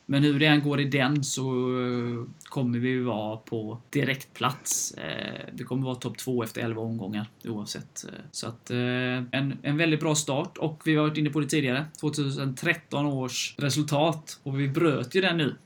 Men 0.08 0.22
hur 0.22 0.38
det 0.38 0.46
än 0.46 0.62
går 0.62 0.80
i 0.80 0.84
den 0.84 1.24
så 1.24 1.42
eh, 1.80 2.44
kommer 2.44 2.78
vi 2.78 2.98
vara 2.98 3.36
på 3.36 3.78
direktplats. 3.90 4.94
Eh, 4.94 5.44
vi 5.52 5.64
kommer 5.64 5.84
vara 5.84 5.94
topp 5.94 6.18
två 6.18 6.42
efter 6.42 6.60
11 6.60 6.82
omgångar 6.82 7.26
oavsett. 7.44 8.04
Eh, 8.04 8.10
så 8.30 8.46
att 8.48 8.70
en, 8.70 9.58
en 9.62 9.76
väldigt 9.76 10.00
bra 10.00 10.14
start 10.14 10.58
och 10.58 10.82
vi 10.84 10.96
har 10.96 11.08
varit 11.08 11.18
inne 11.18 11.30
på 11.30 11.40
det 11.40 11.46
tidigare. 11.46 11.86
2013 12.00 13.06
års 13.06 13.54
resultat 13.58 14.40
och 14.42 14.60
vi 14.60 14.68
bröt 14.68 15.14
ju 15.14 15.20
den 15.20 15.36
nu 15.36 15.56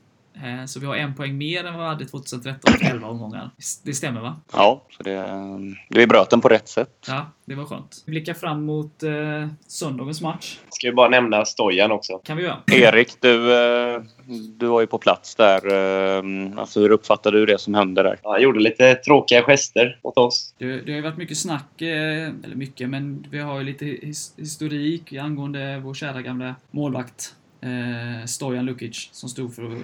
så 0.67 0.79
vi 0.79 0.85
har 0.85 0.95
en 0.95 1.15
poäng 1.15 1.37
mer 1.37 1.65
än 1.65 1.73
vad 1.73 1.83
vi 1.83 1.87
hade 1.87 2.05
2013 2.05 2.73
efter 2.73 2.89
11 2.89 3.07
omgångar. 3.07 3.49
Det 3.83 3.93
stämmer 3.93 4.21
va? 4.21 4.35
Ja, 4.53 4.83
så 4.97 5.03
det, 5.03 5.25
vi 5.89 6.07
bröt 6.07 6.29
den 6.29 6.41
på 6.41 6.49
rätt 6.49 6.67
sätt. 6.67 7.05
Ja, 7.07 7.31
det 7.45 7.55
var 7.55 7.65
skönt. 7.65 8.03
Vi 8.05 8.11
blickar 8.11 8.33
fram 8.33 8.65
mot 8.65 9.03
eh, 9.03 9.47
söndagens 9.67 10.21
match. 10.21 10.59
Ska 10.69 10.87
vi 10.87 10.93
bara 10.93 11.09
nämna 11.09 11.45
Stojan 11.45 11.91
också? 11.91 12.17
kan 12.17 12.37
vi 12.37 12.43
göra. 12.43 12.59
Erik, 12.71 13.21
du, 13.21 13.53
eh, 13.53 14.01
du 14.59 14.65
var 14.67 14.81
ju 14.81 14.87
på 14.87 14.97
plats 14.97 15.35
där. 15.35 15.67
Eh, 15.67 16.23
alltså, 16.59 16.79
hur 16.79 16.91
uppfattade 16.91 17.39
du 17.39 17.45
det 17.45 17.57
som 17.57 17.73
hände 17.73 18.03
där? 18.03 18.19
Ja, 18.23 18.31
han 18.31 18.41
gjorde 18.41 18.59
lite 18.59 18.95
tråkiga 18.95 19.41
gester 19.41 19.99
mot 20.03 20.17
oss. 20.17 20.55
Det, 20.57 20.65
det 20.65 20.91
har 20.91 20.97
ju 20.97 21.01
varit 21.01 21.17
mycket 21.17 21.37
snack, 21.37 21.81
eller 21.81 22.55
mycket, 22.55 22.89
men 22.89 23.27
vi 23.31 23.39
har 23.39 23.59
ju 23.59 23.65
lite 23.65 23.85
his 23.85 24.33
historik 24.37 25.13
angående 25.13 25.79
vår 25.79 25.93
kära 25.93 26.21
gamla 26.21 26.55
målvakt 26.71 27.35
eh, 27.61 28.25
Stojan 28.25 28.65
Lukic 28.65 29.09
som 29.11 29.29
stod 29.29 29.55
för, 29.55 29.77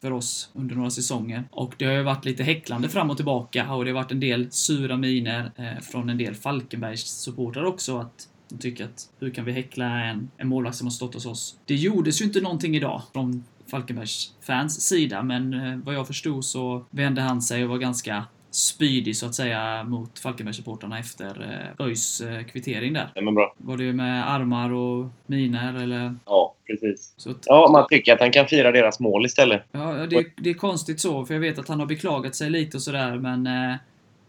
för 0.00 0.12
oss 0.12 0.50
under 0.52 0.74
några 0.74 0.90
säsonger. 0.90 1.44
Och 1.50 1.74
det 1.78 1.84
har 1.84 1.92
ju 1.92 2.02
varit 2.02 2.24
lite 2.24 2.42
häcklande 2.42 2.88
fram 2.88 3.10
och 3.10 3.16
tillbaka 3.16 3.74
och 3.74 3.84
det 3.84 3.90
har 3.90 3.94
varit 3.94 4.12
en 4.12 4.20
del 4.20 4.50
sura 4.50 4.96
miner 4.96 5.52
eh, 5.56 5.82
från 5.82 6.08
en 6.08 6.18
del 6.18 6.34
Falkenbergs 6.34 7.06
supportrar 7.06 7.64
också 7.64 7.98
att 7.98 8.28
de 8.48 8.58
tycker 8.58 8.84
att 8.84 9.08
hur 9.18 9.30
kan 9.30 9.44
vi 9.44 9.52
häckla 9.52 10.04
en, 10.04 10.30
en 10.36 10.48
målvakt 10.48 10.76
som 10.76 10.86
har 10.86 10.92
stått 10.92 11.14
hos 11.14 11.26
oss? 11.26 11.58
Det 11.64 11.74
gjordes 11.74 12.20
ju 12.20 12.24
inte 12.24 12.40
någonting 12.40 12.76
idag 12.76 13.02
från 13.12 13.44
Falkenbergs 13.70 14.34
fans 14.40 14.80
sida, 14.80 15.22
men 15.22 15.54
eh, 15.54 15.78
vad 15.84 15.94
jag 15.94 16.06
förstod 16.06 16.44
så 16.44 16.84
vände 16.90 17.20
han 17.20 17.42
sig 17.42 17.64
och 17.64 17.70
var 17.70 17.78
ganska 17.78 18.24
spydig 18.50 19.16
så 19.16 19.26
att 19.26 19.34
säga 19.34 19.84
mot 19.84 20.18
Falkenbergssupportrarna 20.18 20.98
efter 20.98 21.52
eh, 21.78 21.86
ÖIS 21.86 22.20
eh, 22.20 22.42
kvittering 22.42 22.92
där. 22.92 23.12
Ja, 23.14 23.22
men 23.22 23.34
bra. 23.34 23.54
Var 23.56 23.76
det 23.76 23.92
med 23.92 24.30
armar 24.30 24.72
och 24.72 25.08
miner 25.26 25.74
eller? 25.74 26.14
Ja, 26.24 26.53
precis. 26.66 27.14
Så 27.16 27.34
Ja, 27.46 27.68
man 27.72 27.86
tycker 27.90 28.12
att 28.14 28.20
han 28.20 28.32
kan 28.32 28.46
fira 28.46 28.72
deras 28.72 29.00
mål 29.00 29.26
istället. 29.26 29.62
Ja, 29.72 29.80
det, 30.10 30.24
det 30.36 30.50
är 30.50 30.54
konstigt 30.54 31.00
så, 31.00 31.26
för 31.26 31.34
jag 31.34 31.40
vet 31.40 31.58
att 31.58 31.68
han 31.68 31.80
har 31.80 31.86
beklagat 31.86 32.34
sig 32.36 32.50
lite 32.50 32.76
och 32.76 32.82
sådär, 32.82 33.16
men 33.16 33.46
eh, 33.46 33.76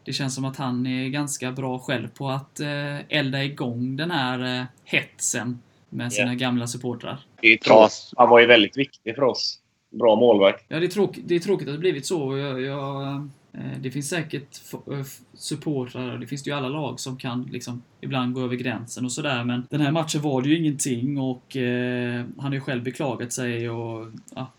det 0.06 0.14
känns 0.14 0.36
som 0.36 0.46
att 0.46 0.58
han 0.58 0.88
är 0.88 1.10
ganska 1.10 1.52
bra 1.52 1.80
själv 1.80 2.08
på 2.08 2.30
att 2.30 2.60
eh, 2.60 3.18
elda 3.18 3.44
igång 3.44 3.96
den 3.98 4.12
här 4.12 4.60
eh, 4.60 4.66
hetsen 4.84 5.60
med 5.90 6.14
sina 6.14 6.34
Ja. 6.34 6.38
gamla 6.40 6.68
supportrar. 6.68 7.20
Det 7.42 7.48
är 7.54 7.58
tråkigt. 7.58 8.12
Han 8.18 8.30
var 8.30 8.40
ju 8.40 8.46
väldigt 8.46 8.78
viktig 8.78 9.16
för 9.16 9.24
oss. 9.24 9.60
Bra 9.90 10.16
målvakt. 10.16 10.66
Ja, 10.68 10.80
det 10.80 10.86
är, 10.86 10.88
tråk, 10.88 11.18
det 11.26 11.36
är 11.36 11.40
tråkigt 11.40 11.68
att 11.68 11.74
det 11.74 11.80
blivit 11.80 12.06
så. 12.06 12.38
Jag, 12.38 12.62
jag, 12.62 13.30
Eh, 13.58 13.80
det 13.80 13.92
finns 13.92 14.10
säkert 14.10 14.62
eh, 14.92 15.06
supportrar, 15.34 16.18
det 16.18 16.28
finns 16.28 16.44
det 16.44 16.50
ju 16.50 16.56
i 16.56 16.58
alla 16.58 16.70
lag, 16.70 17.00
som 17.00 17.18
kan 17.18 17.44
liksom 17.44 17.84
ibland 18.02 18.34
gå 18.34 18.42
över 18.42 18.56
gränsen 18.56 19.06
och 19.06 19.12
sådär. 19.12 19.44
Men 19.44 19.68
den 19.70 19.82
här 19.82 19.92
matchen 19.92 20.22
var 20.22 20.42
det 20.42 20.50
ju 20.50 20.58
ingenting 20.58 21.18
och 21.18 21.58
eh, 21.58 22.26
han 22.38 22.46
har 22.46 22.54
ju 22.54 22.62
själv 22.62 22.84
beklagat 22.84 23.34
sig 23.34 23.70
och 23.70 24.08
ja, 24.36 24.52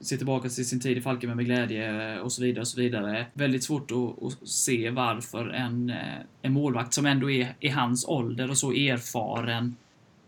ser 0.00 0.16
tillbaka 0.16 0.48
till 0.48 0.68
sin 0.68 0.80
tid 0.80 0.98
i 0.98 1.00
Falkenberg 1.00 1.36
med 1.36 1.46
glädje 1.46 2.20
och 2.20 2.32
så 2.32 2.42
vidare 2.42 2.60
och 2.60 2.68
så 2.68 2.80
vidare. 2.80 3.26
Väldigt 3.32 3.64
svårt 3.64 3.90
att, 3.90 4.22
att 4.22 4.48
se 4.48 4.90
varför 4.90 5.48
en, 5.48 5.90
eh, 5.90 6.18
en 6.42 6.52
målvakt 6.52 6.92
som 6.92 7.06
ändå 7.06 7.30
är 7.30 7.54
i 7.60 7.68
hans 7.68 8.08
ålder 8.08 8.50
och 8.50 8.58
så 8.58 8.72
erfaren 8.72 9.76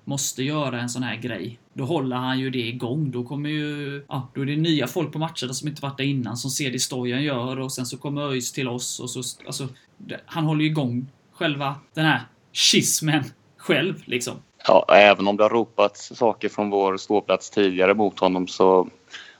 måste 0.04 0.42
göra 0.42 0.80
en 0.80 0.88
sån 0.88 1.02
här 1.02 1.16
grej. 1.16 1.58
Då 1.74 1.84
håller 1.84 2.16
han 2.16 2.38
ju 2.38 2.50
det 2.50 2.58
igång. 2.58 3.10
Då 3.10 3.24
kommer 3.24 3.50
ju... 3.50 4.04
Ja, 4.08 4.28
då 4.34 4.40
är 4.40 4.46
det 4.46 4.56
nya 4.56 4.86
folk 4.86 5.12
på 5.12 5.18
matcherna 5.18 5.54
som 5.54 5.68
inte 5.68 5.82
varit 5.82 5.98
där 5.98 6.04
innan 6.04 6.36
som 6.36 6.50
ser 6.50 6.70
det 6.70 6.78
Stojan 6.78 7.22
gör 7.22 7.60
och 7.60 7.72
sen 7.72 7.86
så 7.86 7.96
kommer 7.96 8.22
ÖIS 8.22 8.52
till 8.52 8.68
oss 8.68 9.00
och 9.00 9.10
så... 9.10 9.22
Alltså, 9.46 9.68
det, 9.96 10.20
han 10.26 10.44
håller 10.44 10.64
ju 10.64 10.70
igång 10.70 11.06
själva 11.32 11.74
den 11.94 12.04
här 12.04 12.20
schismen 12.52 13.24
själv 13.56 14.02
liksom. 14.04 14.34
Ja, 14.66 14.84
även 14.88 15.28
om 15.28 15.36
det 15.36 15.42
har 15.42 15.50
ropats 15.50 16.12
saker 16.14 16.48
från 16.48 16.70
vår 16.70 16.96
ståplats 16.96 17.50
tidigare 17.50 17.94
mot 17.94 18.18
honom 18.18 18.46
så 18.46 18.88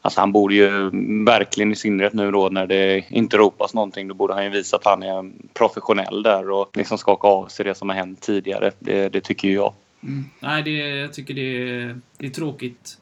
Alltså 0.05 0.21
han 0.21 0.33
borde 0.33 0.55
ju 0.55 0.91
verkligen 1.25 1.73
i 1.73 1.77
synnerhet 1.77 2.13
nu 2.13 2.31
då 2.31 2.49
när 2.49 2.67
det 2.67 3.05
inte 3.09 3.37
ropas 3.37 3.75
någonting 3.75 4.09
då 4.09 4.15
borde 4.15 4.35
han 4.35 4.45
ju 4.45 4.51
visa 4.51 4.77
att 4.77 4.85
han 4.85 5.03
är 5.03 5.31
professionell 5.55 6.23
där 6.23 6.51
och 6.51 6.77
liksom 6.77 6.99
skaka 6.99 7.29
av 7.29 7.47
sig 7.47 7.65
det 7.65 7.75
som 7.75 7.89
har 7.89 7.97
hänt 7.97 8.21
tidigare. 8.21 8.73
Det, 8.79 9.09
det 9.09 9.21
tycker 9.21 9.49
ju 9.49 9.55
jag. 9.55 9.75
Mm. 10.03 10.25
Nej, 10.41 10.63
det, 10.63 10.71
jag 10.77 11.13
tycker 11.13 11.35
det 11.35 11.73
är, 11.73 12.01
det 12.19 12.27
är 12.27 12.31
tråkigt 12.31 12.99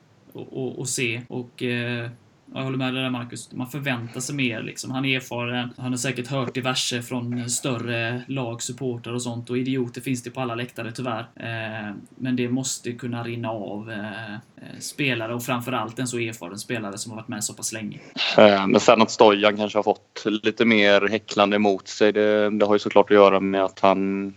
att, 0.79 0.89
se 0.89 1.23
och 1.29 1.63
eh, 1.63 2.11
jag 2.55 2.63
håller 2.63 2.79
med 2.79 2.95
dig 2.95 3.03
där 3.03 3.11
Marcus. 3.11 3.53
Man 3.53 3.71
förväntar 3.71 4.21
sig 4.21 4.35
mer 4.35 4.63
liksom. 4.63 4.91
Han 4.91 5.05
är 5.05 5.17
erfaren. 5.17 5.73
Han 5.77 5.93
har 5.93 5.97
säkert 5.97 6.27
hört 6.27 6.55
diverse 6.55 7.03
från 7.03 7.51
större 7.51 8.23
lag, 8.29 8.63
supportrar 8.63 9.15
och 9.15 9.23
sånt. 9.23 9.51
Och 9.51 9.59
idioter 9.59 10.01
finns 10.01 10.23
det 10.23 10.31
på 10.31 10.41
alla 10.41 10.55
läktare 10.55 10.93
tyvärr. 10.93 11.29
Eh, 11.37 11.95
men 12.17 12.37
det 12.37 12.49
måste 12.49 12.93
kunna 12.93 13.23
rinna 13.23 13.51
av 13.51 13.91
eh, 13.91 14.35
eh, 14.35 14.79
spelare 14.79 15.35
och 15.35 15.43
framförallt 15.43 15.99
en 15.99 16.07
så 16.07 16.19
erfaren 16.19 16.59
spelare 16.59 16.99
som 16.99 17.13
har 17.13 17.17
varit 17.17 17.29
med 17.29 17.45
så 17.45 17.55
pass 17.55 17.73
länge. 17.73 18.01
Eh, 18.39 18.67
Men 18.67 18.81
sen 18.81 19.03
att 19.03 19.11
Stojan 19.11 19.57
kanske 19.57 19.79
har 19.79 19.83
fått 19.83 20.25
lite 20.25 20.65
mer 20.65 21.09
häcklande 21.09 21.57
emot 21.57 21.89
sig 21.89 22.13
det, 22.13 22.51
det 22.51 22.67
har 22.67 22.75
ju 22.75 22.79
såklart 22.79 23.11
att 23.11 23.17
göra 23.17 23.41
med 23.41 23.65
att 23.65 23.81
han 23.81 24.35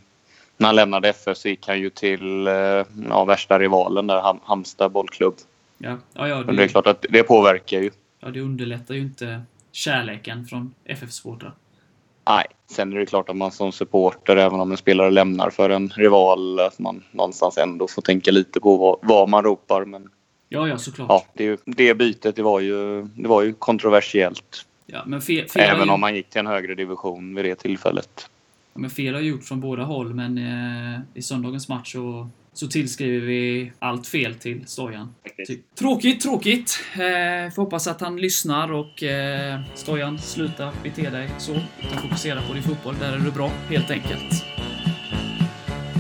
när 0.63 0.69
han 0.69 0.75
lämnade 0.75 1.09
FF 1.09 1.37
så 1.37 1.47
gick 1.49 1.67
han 1.67 1.79
ju 1.79 1.89
till 1.89 2.47
eh, 2.47 2.53
ja, 3.09 3.25
värsta 3.27 3.59
rivalen 3.59 4.07
där, 4.07 4.21
Ham- 4.21 4.39
Halmstad 4.43 4.91
bollklubb. 4.91 5.35
Ja, 5.77 5.97
ja, 6.13 6.27
ja, 6.27 6.37
Men 6.37 6.55
det 6.55 6.61
är 6.61 6.65
det, 6.65 6.69
klart 6.71 6.87
att 6.87 7.05
det 7.09 7.23
påverkar 7.23 7.79
ju. 7.81 7.91
ja, 8.19 8.29
det 8.29 8.41
underlättar 8.41 8.93
ju 8.93 9.01
inte 9.01 9.41
kärleken 9.71 10.45
från 10.45 10.73
FF-supportrar. 10.85 11.51
Nej, 12.29 12.45
sen 12.71 12.93
är 12.93 12.97
det 12.99 13.05
klart 13.05 13.29
att 13.29 13.35
man 13.35 13.51
som 13.51 13.71
supporter, 13.71 14.35
även 14.37 14.59
om 14.59 14.71
en 14.71 14.77
spelare 14.77 15.09
lämnar 15.11 15.49
för 15.49 15.69
en 15.69 15.89
rival, 15.89 16.59
att 16.59 16.79
man 16.79 17.03
någonstans 17.11 17.57
ändå 17.57 17.87
får 17.87 18.01
tänka 18.01 18.31
lite 18.31 18.59
på 18.59 18.77
vad, 18.77 18.97
vad 19.01 19.29
man 19.29 19.43
ropar. 19.43 19.85
Men 19.85 20.09
Ja, 20.49 20.67
ja, 20.67 20.77
såklart. 20.77 21.09
ja, 21.09 21.25
det, 21.33 21.61
det 21.65 21.93
bytet 21.93 22.35
det 22.35 22.41
var, 22.43 22.59
ju, 22.59 23.01
det 23.03 23.27
var 23.27 23.41
ju 23.41 23.53
kontroversiellt. 23.53 24.65
Ja, 24.85 25.03
men 25.05 25.21
fel 25.21 25.45
har 25.55 25.61
Även 25.61 25.87
ju- 25.87 25.93
om 25.93 26.01
man 26.01 26.15
gick 26.15 26.29
till 26.29 26.39
en 26.39 26.47
högre 26.47 26.75
division 26.75 27.35
vid 27.35 27.45
det 27.45 27.55
tillfället. 27.55 28.29
Men 28.75 28.89
fel 28.89 29.13
har 29.13 29.21
gjort 29.21 29.43
från 29.43 29.59
båda 29.59 29.83
håll, 29.83 30.13
men 30.13 30.37
eh, 30.37 30.99
i 31.13 31.21
söndagens 31.21 31.69
match 31.69 31.91
så, 31.91 32.29
så 32.53 32.67
tillskriver 32.67 33.27
vi 33.27 33.71
allt 33.79 34.07
fel 34.07 34.35
till 34.35 34.67
Stojan. 34.67 35.15
Faktiskt. 35.23 35.47
Ty- 35.51 35.61
Tråkigt, 35.79 36.21
tråkigt. 36.21 36.79
Eh, 36.93 37.53
får 37.53 37.61
hoppas 37.61 37.87
att 37.87 38.01
han 38.01 38.17
lyssnar 38.17 38.71
och 38.71 39.03
eh, 39.03 39.59
Stojan, 39.75 40.19
sluta 40.19 40.71
bete 40.83 41.09
dig 41.09 41.29
så. 41.37 41.51
Utan 41.51 41.97
fokusera 42.01 42.41
på 42.41 42.53
din 42.53 42.63
fotboll. 42.63 42.95
Där 42.99 43.13
är 43.13 43.17
du 43.19 43.31
bra, 43.31 43.51
helt 43.69 43.91
enkelt. 43.91 44.45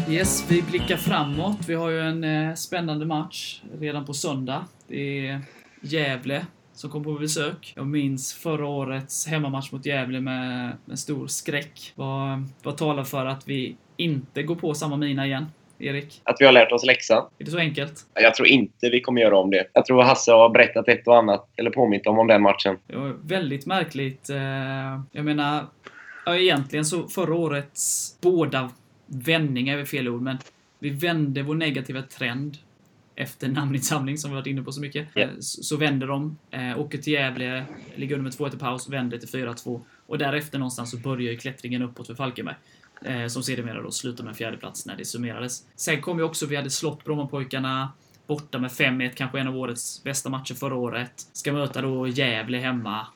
Yes, 0.09 0.45
vi 0.51 0.61
blickar 0.61 0.97
framåt. 0.97 1.57
Vi 1.67 1.73
har 1.73 1.89
ju 1.89 1.99
en 2.01 2.23
eh, 2.23 2.53
spännande 2.53 3.05
match 3.05 3.61
redan 3.79 4.05
på 4.05 4.13
söndag. 4.13 4.65
Det 4.87 5.27
är 5.27 5.41
Gävle 5.81 6.45
som 6.73 6.89
kom 6.89 7.03
på 7.03 7.13
besök. 7.13 7.73
Jag 7.75 7.87
minns 7.87 8.33
förra 8.33 8.67
årets 8.67 9.27
hemmamatch 9.27 9.71
mot 9.71 9.85
Gävle 9.85 10.21
med, 10.21 10.77
med 10.85 10.99
stor 10.99 11.27
skräck. 11.27 11.93
Vad, 11.95 12.43
vad 12.63 12.77
talar 12.77 13.03
för 13.03 13.25
att 13.25 13.47
vi 13.47 13.75
inte 13.97 14.43
går 14.43 14.55
på 14.55 14.73
samma 14.73 14.97
mina 14.97 15.25
igen? 15.25 15.45
Erik? 15.79 16.21
Att 16.23 16.35
vi 16.39 16.45
har 16.45 16.51
lärt 16.51 16.71
oss 16.71 16.85
läxan. 16.85 17.25
Är 17.39 17.45
det 17.45 17.51
så 17.51 17.57
enkelt? 17.57 17.93
Jag 18.13 18.35
tror 18.35 18.47
inte 18.47 18.89
vi 18.89 19.01
kommer 19.01 19.21
göra 19.21 19.37
om 19.37 19.49
det. 19.49 19.67
Jag 19.73 19.85
tror 19.85 20.03
Hasse 20.03 20.31
har 20.31 20.49
berättat 20.49 20.87
ett 20.87 21.07
och 21.07 21.17
annat, 21.17 21.49
eller 21.55 21.69
påmint 21.71 22.07
om, 22.07 22.19
om 22.19 22.27
den 22.27 22.41
matchen. 22.41 22.77
Det 22.87 22.95
var 22.95 23.15
väldigt 23.23 23.65
märkligt. 23.65 24.29
eh, 24.29 24.37
Jag 25.11 25.25
menar, 25.25 25.65
ja, 26.25 26.35
egentligen 26.37 26.85
så 26.85 27.07
förra 27.07 27.35
årets 27.35 28.17
båda 28.21 28.69
vändningar 29.07 29.73
är 29.73 29.77
väl 29.77 29.85
fel 29.85 30.09
ord, 30.09 30.21
men 30.21 30.37
vi 30.79 30.89
vände 30.89 31.41
vår 31.41 31.55
negativa 31.55 32.01
trend 32.01 32.57
efter 33.15 33.47
namninsamling 33.47 34.17
som 34.17 34.31
vi 34.31 34.35
varit 34.35 34.47
inne 34.47 34.61
på 34.63 34.71
så 34.71 34.81
mycket. 34.81 35.07
Eh, 35.15 35.29
Så, 35.39 35.63
så 35.63 35.77
vänder 35.77 36.07
de, 36.07 36.37
eh, 36.51 36.79
åker 36.79 36.97
till 36.97 37.13
Gävle, 37.13 37.65
ligger 37.95 38.15
under 38.15 38.23
med 38.23 38.33
2-1 38.33 38.55
i 38.55 38.57
paus, 38.57 38.89
vänder 38.89 39.17
till 39.17 39.29
4-2. 39.29 39.81
Och 40.07 40.17
därefter 40.17 40.59
någonstans 40.59 40.91
så 40.91 40.97
börjar 40.97 41.31
ju 41.31 41.37
klättringen 41.37 41.81
uppåt 41.81 42.07
för 42.07 42.15
Falkenberg. 42.15 42.55
Eh, 43.05 43.27
som 43.27 43.43
sedermera 43.43 43.81
då 43.81 43.91
slutar 43.91 44.23
med 44.23 44.31
en 44.31 44.35
fjärde 44.35 44.57
plats 44.57 44.85
när 44.85 44.95
det 44.97 45.05
summerades. 45.05 45.65
Sen 45.75 46.01
kom 46.01 46.17
ju 46.17 46.23
också, 46.23 46.45
vi 46.45 46.55
hade 46.55 46.69
slått 46.69 47.03
Brommapojkarna 47.03 47.91
borta 48.27 48.59
med 48.59 48.71
5-1, 48.71 49.11
kanske 49.15 49.39
en 49.39 49.47
av 49.47 49.57
årets 49.57 50.03
bästa 50.03 50.29
matcher 50.29 50.53
förra 50.53 50.75
året. 50.75 51.27
Ska 51.33 51.53
möta 51.53 51.81
då 51.81 52.07
Gävle 52.07 52.57
hemma. 52.57 53.07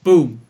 Boom! 0.00 0.40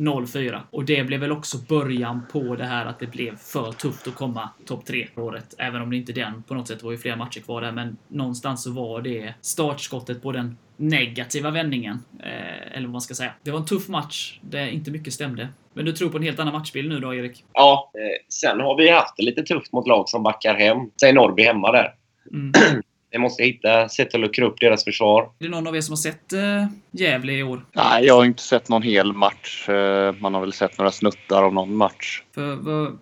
0-4. 0.00 0.60
Och 0.70 0.84
det 0.84 1.04
blev 1.04 1.20
väl 1.20 1.32
också 1.32 1.58
början 1.68 2.22
på 2.32 2.56
det 2.56 2.64
här 2.64 2.86
att 2.86 2.98
det 2.98 3.06
blev 3.06 3.36
för 3.36 3.72
tufft 3.72 4.08
att 4.08 4.14
komma 4.14 4.48
topp 4.66 4.84
3 4.84 5.06
på 5.14 5.22
året. 5.22 5.54
Även 5.58 5.82
om 5.82 5.90
det 5.90 5.96
inte 5.96 6.12
den 6.12 6.42
på 6.42 6.54
något 6.54 6.68
sätt 6.68 6.82
var 6.82 6.92
ju 6.92 6.98
flera 6.98 7.16
matcher 7.16 7.40
kvar 7.40 7.60
där, 7.60 7.72
men 7.72 7.96
någonstans 8.08 8.62
så 8.62 8.70
var 8.70 9.02
det 9.02 9.34
startskottet 9.40 10.22
på 10.22 10.32
den 10.32 10.56
negativa 10.76 11.50
vändningen. 11.50 11.98
Eh, 12.22 12.76
eller 12.76 12.86
vad 12.86 12.92
man 12.92 13.00
ska 13.00 13.14
säga. 13.14 13.32
Det 13.42 13.50
var 13.50 13.58
en 13.58 13.66
tuff 13.66 13.88
match 13.88 14.38
där 14.42 14.66
inte 14.66 14.90
mycket 14.90 15.12
stämde. 15.12 15.48
Men 15.74 15.84
du 15.84 15.92
tror 15.92 16.08
på 16.10 16.16
en 16.16 16.22
helt 16.22 16.38
annan 16.38 16.54
matchbild 16.54 16.88
nu 16.88 17.00
då, 17.00 17.14
Erik? 17.14 17.44
Ja, 17.52 17.92
eh, 17.94 18.26
sen 18.28 18.60
har 18.60 18.76
vi 18.76 18.90
haft 18.90 19.16
det 19.16 19.22
lite 19.22 19.42
tufft 19.42 19.72
mot 19.72 19.88
lag 19.88 20.08
som 20.08 20.22
backar 20.22 20.54
hem. 20.54 20.78
Säg 21.00 21.12
Norrby 21.12 21.42
hemma 21.42 21.72
där. 21.72 21.94
Mm. 22.32 22.52
Vi 23.12 23.18
måste 23.18 23.42
hitta 23.42 23.88
sätt 23.88 24.14
att 24.14 24.20
luckra 24.20 24.46
upp 24.46 24.60
deras 24.60 24.84
försvar. 24.84 25.22
Är 25.22 25.44
det 25.44 25.48
någon 25.48 25.66
av 25.66 25.76
er 25.76 25.80
som 25.80 25.92
har 25.92 25.96
sett 25.96 26.32
eh, 26.32 26.66
Gävle 26.90 27.32
i 27.32 27.42
år? 27.42 27.64
Nej, 27.72 28.04
jag 28.04 28.14
har 28.14 28.24
inte 28.24 28.42
sett 28.42 28.68
någon 28.68 28.82
hel 28.82 29.12
match. 29.12 29.68
Eh, 29.68 30.14
Man 30.20 30.34
har 30.34 30.40
väl 30.40 30.52
sett 30.52 30.78
några 30.78 30.90
snuttar 30.90 31.42
av 31.42 31.54
någon 31.54 31.76
match. 31.76 32.22
För 32.34 32.54
vad, 32.56 32.98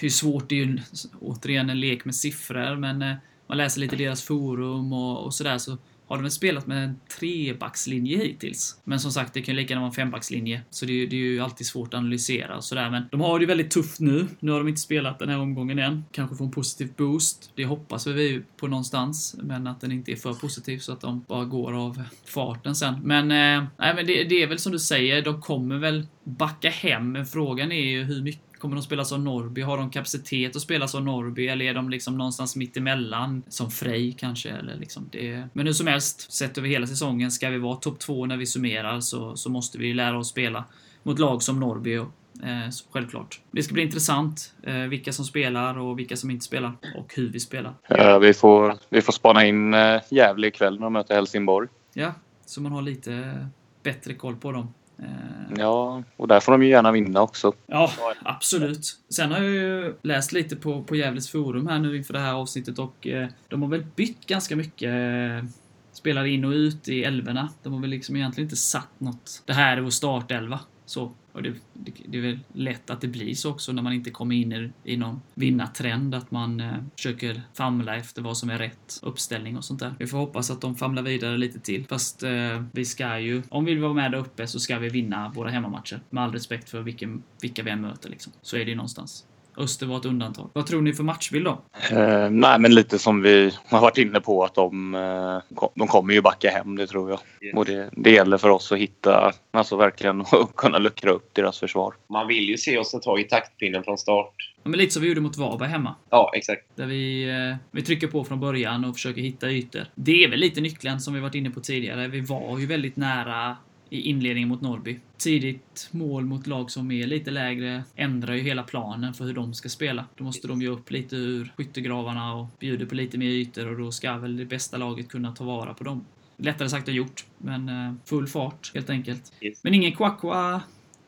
hur 0.00 0.08
svårt 0.08 0.48
det 0.48 0.54
är 0.54 0.56
ju 0.56 0.62
en- 0.62 0.80
återigen 1.20 1.70
en 1.70 1.80
lek 1.80 2.04
med 2.04 2.14
siffror, 2.14 2.76
men 2.76 3.02
eh, 3.02 3.14
man 3.46 3.58
läser 3.58 3.80
lite 3.80 3.96
deras 3.96 4.22
forum 4.24 4.92
och, 4.92 5.24
och 5.24 5.34
sådär 5.34 5.58
så 5.58 5.76
har 6.10 6.16
de 6.16 6.22
väl 6.22 6.30
spelat 6.30 6.66
med 6.66 6.84
en 6.84 6.96
trebackslinje 7.18 8.18
hittills. 8.18 8.80
Men 8.84 9.00
som 9.00 9.12
sagt, 9.12 9.34
det 9.34 9.42
kan 9.42 9.54
ju 9.54 9.60
lika 9.60 9.72
gärna 9.72 9.80
vara 9.80 9.88
en 9.88 9.94
fembackslinje. 9.94 10.60
Så 10.70 10.86
det, 10.86 10.92
är 10.92 10.94
ju- 10.94 11.06
det 11.06 11.16
är 11.16 11.20
ju 11.20 11.40
alltid 11.40 11.66
svårt 11.66 11.94
att 11.94 11.98
analysera 11.98 12.56
och 12.56 12.64
sådär. 12.64 12.90
Men 12.90 13.02
de 13.10 13.20
har 13.20 13.38
det 13.38 13.42
ju 13.42 13.46
väldigt 13.46 13.70
tufft 13.70 14.00
nu. 14.00 14.26
Nu 14.40 14.52
har 14.52 14.58
de 14.58 14.68
inte 14.68 14.80
spelat 14.80 15.18
den 15.18 15.28
här 15.28 15.38
omgången 15.38 15.78
än. 15.78 16.04
Kanske 16.12 16.36
får 16.36 16.44
en 16.44 16.50
positiv 16.50 16.92
boost. 16.96 17.52
Det 17.54 17.64
hoppas 17.64 18.06
vi 18.06 18.42
på 18.56 18.66
någonstans. 18.66 19.36
Men 19.42 19.66
att 19.66 19.80
den 19.80 19.92
inte 19.92 20.12
är 20.12 20.16
för 20.16 20.32
positiv 20.34 20.78
så 20.78 20.92
att 20.92 21.00
de 21.00 21.24
bara 21.28 21.44
går 21.44 21.72
av 21.72 22.02
farten 22.24 22.74
sen. 22.74 22.94
Men, 23.04 23.22
eh, 23.30 23.68
nej, 23.78 23.94
men 23.94 24.06
det, 24.06 24.24
det 24.24 24.42
är 24.42 24.46
väl 24.46 24.58
som 24.58 24.72
du 24.72 24.78
säger, 24.78 25.22
de 25.22 25.40
kommer 25.40 25.78
väl 25.78 26.06
backa 26.24 26.70
hem. 26.70 27.12
Men 27.12 27.26
frågan 27.26 27.72
är 27.72 27.84
ju 27.90 28.04
hur 28.04 28.22
mycket 28.22 28.49
Kommer 28.60 28.76
de 28.76 28.82
spela 28.82 29.04
som 29.04 29.24
Norrby? 29.24 29.62
Har 29.62 29.76
de 29.76 29.90
kapacitet 29.90 30.56
att 30.56 30.62
spela 30.62 30.88
som 30.88 31.04
Norrby? 31.04 31.48
Eller 31.48 31.64
är 31.64 31.74
de 31.74 31.90
liksom 31.90 32.18
någonstans 32.18 32.56
mitt 32.56 32.76
emellan? 32.76 33.42
Som 33.48 33.70
Frej 33.70 34.16
kanske? 34.18 34.50
Eller 34.50 34.76
liksom 34.76 35.08
det... 35.12 35.48
Men 35.52 35.66
hur 35.66 35.72
som 35.72 35.86
helst, 35.86 36.32
sett 36.32 36.58
över 36.58 36.68
hela 36.68 36.86
säsongen, 36.86 37.30
ska 37.30 37.50
vi 37.50 37.58
vara 37.58 37.76
topp 37.76 37.98
två 37.98 38.26
när 38.26 38.36
vi 38.36 38.46
summerar 38.46 39.00
så, 39.00 39.36
så 39.36 39.50
måste 39.50 39.78
vi 39.78 39.94
lära 39.94 40.18
oss 40.18 40.28
spela 40.28 40.64
mot 41.02 41.18
lag 41.18 41.42
som 41.42 41.60
Norrby. 41.60 41.96
Och, 41.98 42.08
eh, 42.42 42.70
självklart. 42.90 43.40
Det 43.50 43.62
ska 43.62 43.74
bli 43.74 43.82
intressant 43.82 44.54
eh, 44.62 44.74
vilka 44.74 45.12
som 45.12 45.24
spelar 45.24 45.78
och 45.78 45.98
vilka 45.98 46.16
som 46.16 46.30
inte 46.30 46.44
spelar. 46.44 46.72
Och 46.96 47.12
hur 47.16 47.28
vi 47.28 47.40
spelar. 47.40 47.74
Eh, 47.88 48.18
Vi 48.18 48.34
får, 48.34 48.74
vi 48.88 49.02
får 49.02 49.12
spana 49.12 49.46
in 49.46 49.74
eh, 49.74 50.00
Gävle 50.10 50.46
ikväll 50.46 50.74
när 50.74 50.82
de 50.82 50.92
möter 50.92 51.14
Helsingborg. 51.14 51.68
Ja, 51.94 52.12
så 52.46 52.60
man 52.60 52.72
har 52.72 52.82
lite 52.82 53.46
bättre 53.82 54.14
koll 54.14 54.36
på 54.36 54.52
dem. 54.52 54.74
Eh, 55.02 55.30
Ja, 55.58 56.02
och 56.16 56.28
där 56.28 56.40
får 56.40 56.52
de 56.52 56.62
ju 56.62 56.68
gärna 56.68 56.92
vinna 56.92 57.22
också. 57.22 57.52
Ja, 57.66 57.90
absolut. 58.22 58.98
Sen 59.08 59.32
har 59.32 59.38
jag 59.38 59.50
ju 59.50 59.94
läst 60.02 60.32
lite 60.32 60.56
på, 60.56 60.84
på 60.84 60.96
Gävles 60.96 61.30
forum 61.30 61.66
här 61.66 61.78
nu 61.78 61.96
inför 61.96 62.12
det 62.12 62.20
här 62.20 62.34
avsnittet 62.34 62.78
och 62.78 63.06
eh, 63.06 63.28
de 63.48 63.62
har 63.62 63.68
väl 63.68 63.84
bytt 63.96 64.26
ganska 64.26 64.56
mycket 64.56 64.88
eh, 64.90 65.48
spelare 65.92 66.30
in 66.30 66.44
och 66.44 66.50
ut 66.50 66.88
i 66.88 67.04
älvorna. 67.04 67.48
De 67.62 67.72
har 67.72 67.80
väl 67.80 67.90
liksom 67.90 68.16
egentligen 68.16 68.46
inte 68.46 68.56
satt 68.56 69.00
något. 69.00 69.42
Det 69.46 69.52
här 69.52 69.76
är 69.76 69.80
vår 69.80 69.90
startelva. 69.90 70.60
Så. 70.86 71.12
Och 71.32 71.42
det, 71.42 71.54
det, 71.74 71.92
det 72.06 72.18
är 72.18 72.22
väl 72.22 72.38
lätt 72.52 72.90
att 72.90 73.00
det 73.00 73.08
blir 73.08 73.34
så 73.34 73.50
också 73.50 73.72
när 73.72 73.82
man 73.82 73.92
inte 73.92 74.10
kommer 74.10 74.34
in 74.34 74.52
i, 74.52 74.70
i 74.84 74.96
någon 74.96 75.20
vinnartrend. 75.34 76.14
Att 76.14 76.30
man 76.30 76.60
eh, 76.60 76.76
försöker 76.96 77.42
famla 77.54 77.96
efter 77.96 78.22
vad 78.22 78.36
som 78.36 78.50
är 78.50 78.58
rätt 78.58 79.00
uppställning 79.02 79.56
och 79.56 79.64
sånt 79.64 79.80
där. 79.80 79.94
Vi 79.98 80.06
får 80.06 80.18
hoppas 80.18 80.50
att 80.50 80.60
de 80.60 80.76
famlar 80.76 81.02
vidare 81.02 81.38
lite 81.38 81.60
till. 81.60 81.86
Fast 81.86 82.22
eh, 82.22 82.64
vi 82.72 82.84
ska 82.84 83.18
ju, 83.18 83.42
om 83.48 83.64
vi 83.64 83.74
vill 83.74 83.82
vara 83.82 83.94
med 83.94 84.12
där 84.12 84.18
uppe 84.18 84.46
så 84.46 84.60
ska 84.60 84.78
vi 84.78 84.88
vinna 84.88 85.32
våra 85.34 85.50
hemmamatcher. 85.50 86.00
Med 86.10 86.24
all 86.24 86.32
respekt 86.32 86.70
för 86.70 86.82
vilken, 86.82 87.22
vilka 87.40 87.62
vi 87.62 87.70
än 87.70 87.80
möter 87.80 88.10
liksom. 88.10 88.32
Så 88.42 88.56
är 88.56 88.64
det 88.64 88.70
ju 88.70 88.76
någonstans. 88.76 89.26
Öster 89.60 89.86
var 89.86 89.96
ett 89.96 90.04
undantag. 90.04 90.50
Vad 90.52 90.66
tror 90.66 90.82
ni 90.82 90.92
för 90.92 91.04
matchbild 91.04 91.44
då? 91.44 91.62
Eh, 91.90 92.30
nej, 92.30 92.58
men 92.58 92.74
lite 92.74 92.98
som 92.98 93.22
vi 93.22 93.52
har 93.68 93.80
varit 93.80 93.98
inne 93.98 94.20
på 94.20 94.44
att 94.44 94.54
de, 94.54 94.94
eh, 94.94 95.58
de 95.74 95.88
kommer 95.88 96.14
ju 96.14 96.20
backa 96.20 96.50
hem, 96.50 96.76
det 96.76 96.86
tror 96.86 97.10
jag. 97.10 97.20
Yeah. 97.40 97.58
Och 97.58 97.64
det, 97.64 97.90
det 97.92 98.10
gäller 98.10 98.38
för 98.38 98.48
oss 98.48 98.72
att 98.72 98.78
hitta, 98.78 99.32
alltså 99.50 99.76
verkligen 99.76 100.24
kunna 100.56 100.78
luckra 100.78 101.10
upp 101.10 101.34
deras 101.34 101.58
försvar. 101.58 101.94
Man 102.08 102.26
vill 102.28 102.48
ju 102.48 102.58
se 102.58 102.78
oss 102.78 102.90
ta 102.90 102.98
tag 102.98 103.20
i 103.20 103.24
taktpinnen 103.24 103.84
från 103.84 103.98
start. 103.98 104.34
Ja, 104.62 104.70
men 104.70 104.78
lite 104.78 104.92
som 104.92 105.02
vi 105.02 105.08
gjorde 105.08 105.20
mot 105.20 105.36
Varberg 105.36 105.68
hemma. 105.68 105.94
Ja, 106.10 106.32
exakt. 106.34 106.66
Där 106.74 106.86
vi, 106.86 107.30
eh, 107.30 107.56
vi 107.70 107.82
trycker 107.82 108.06
på 108.06 108.24
från 108.24 108.40
början 108.40 108.84
och 108.84 108.94
försöker 108.94 109.22
hitta 109.22 109.50
ytor. 109.50 109.86
Det 109.94 110.24
är 110.24 110.28
väl 110.28 110.40
lite 110.40 110.60
nyckeln 110.60 111.00
som 111.00 111.14
vi 111.14 111.20
varit 111.20 111.34
inne 111.34 111.50
på 111.50 111.60
tidigare. 111.60 112.08
Vi 112.08 112.20
var 112.20 112.58
ju 112.58 112.66
väldigt 112.66 112.96
nära 112.96 113.56
i 113.90 114.00
inledningen 114.00 114.48
mot 114.48 114.60
Norrby. 114.60 114.98
Tidigt 115.18 115.88
mål 115.90 116.24
mot 116.24 116.46
lag 116.46 116.70
som 116.70 116.90
är 116.90 117.06
lite 117.06 117.30
lägre 117.30 117.84
ändrar 117.96 118.34
ju 118.34 118.40
hela 118.42 118.62
planen 118.62 119.14
för 119.14 119.24
hur 119.24 119.34
de 119.34 119.54
ska 119.54 119.68
spela. 119.68 120.04
Då 120.16 120.24
måste 120.24 120.48
de 120.48 120.62
ju 120.62 120.68
upp 120.68 120.90
lite 120.90 121.16
ur 121.16 121.52
skyttegravarna 121.56 122.34
och 122.34 122.46
bjuder 122.60 122.86
på 122.86 122.94
lite 122.94 123.18
mer 123.18 123.26
ytor 123.30 123.70
och 123.70 123.78
då 123.78 123.92
ska 123.92 124.16
väl 124.16 124.36
det 124.36 124.44
bästa 124.44 124.76
laget 124.76 125.08
kunna 125.08 125.32
ta 125.32 125.44
vara 125.44 125.74
på 125.74 125.84
dem. 125.84 126.04
Lättare 126.36 126.68
sagt 126.68 126.88
än 126.88 126.94
gjort, 126.94 127.24
men 127.38 127.68
eh, 127.68 127.94
full 128.04 128.26
fart 128.26 128.70
helt 128.74 128.90
enkelt. 128.90 129.32
Men 129.62 129.74
ingen 129.74 129.92
Kwakwa 129.92 130.62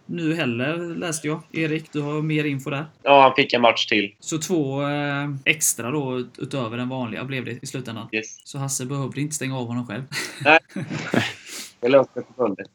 nu 0.06 0.34
heller 0.34 0.94
läste 0.96 1.26
jag. 1.28 1.40
Erik, 1.52 1.92
du 1.92 2.00
har 2.00 2.22
mer 2.22 2.44
info 2.44 2.70
där. 2.70 2.86
Ja, 3.02 3.22
han 3.22 3.34
fick 3.36 3.52
en 3.52 3.60
match 3.60 3.86
till. 3.86 4.14
Så 4.20 4.38
två 4.38 4.82
eh, 4.88 5.30
extra 5.44 5.90
då 5.90 6.18
ut- 6.18 6.38
utöver 6.38 6.76
den 6.76 6.88
vanliga 6.88 7.24
blev 7.24 7.44
det 7.44 7.58
i 7.62 7.66
slutändan. 7.66 8.08
Yes. 8.12 8.40
Så 8.44 8.58
Hasse 8.58 8.86
behövde 8.86 9.20
inte 9.20 9.34
stänga 9.34 9.58
av 9.58 9.66
honom 9.66 9.86
själv. 9.86 10.02
Det 11.82 11.88
löste 11.88 12.12
sig 12.14 12.22
på 12.22 12.42
bundet. 12.42 12.70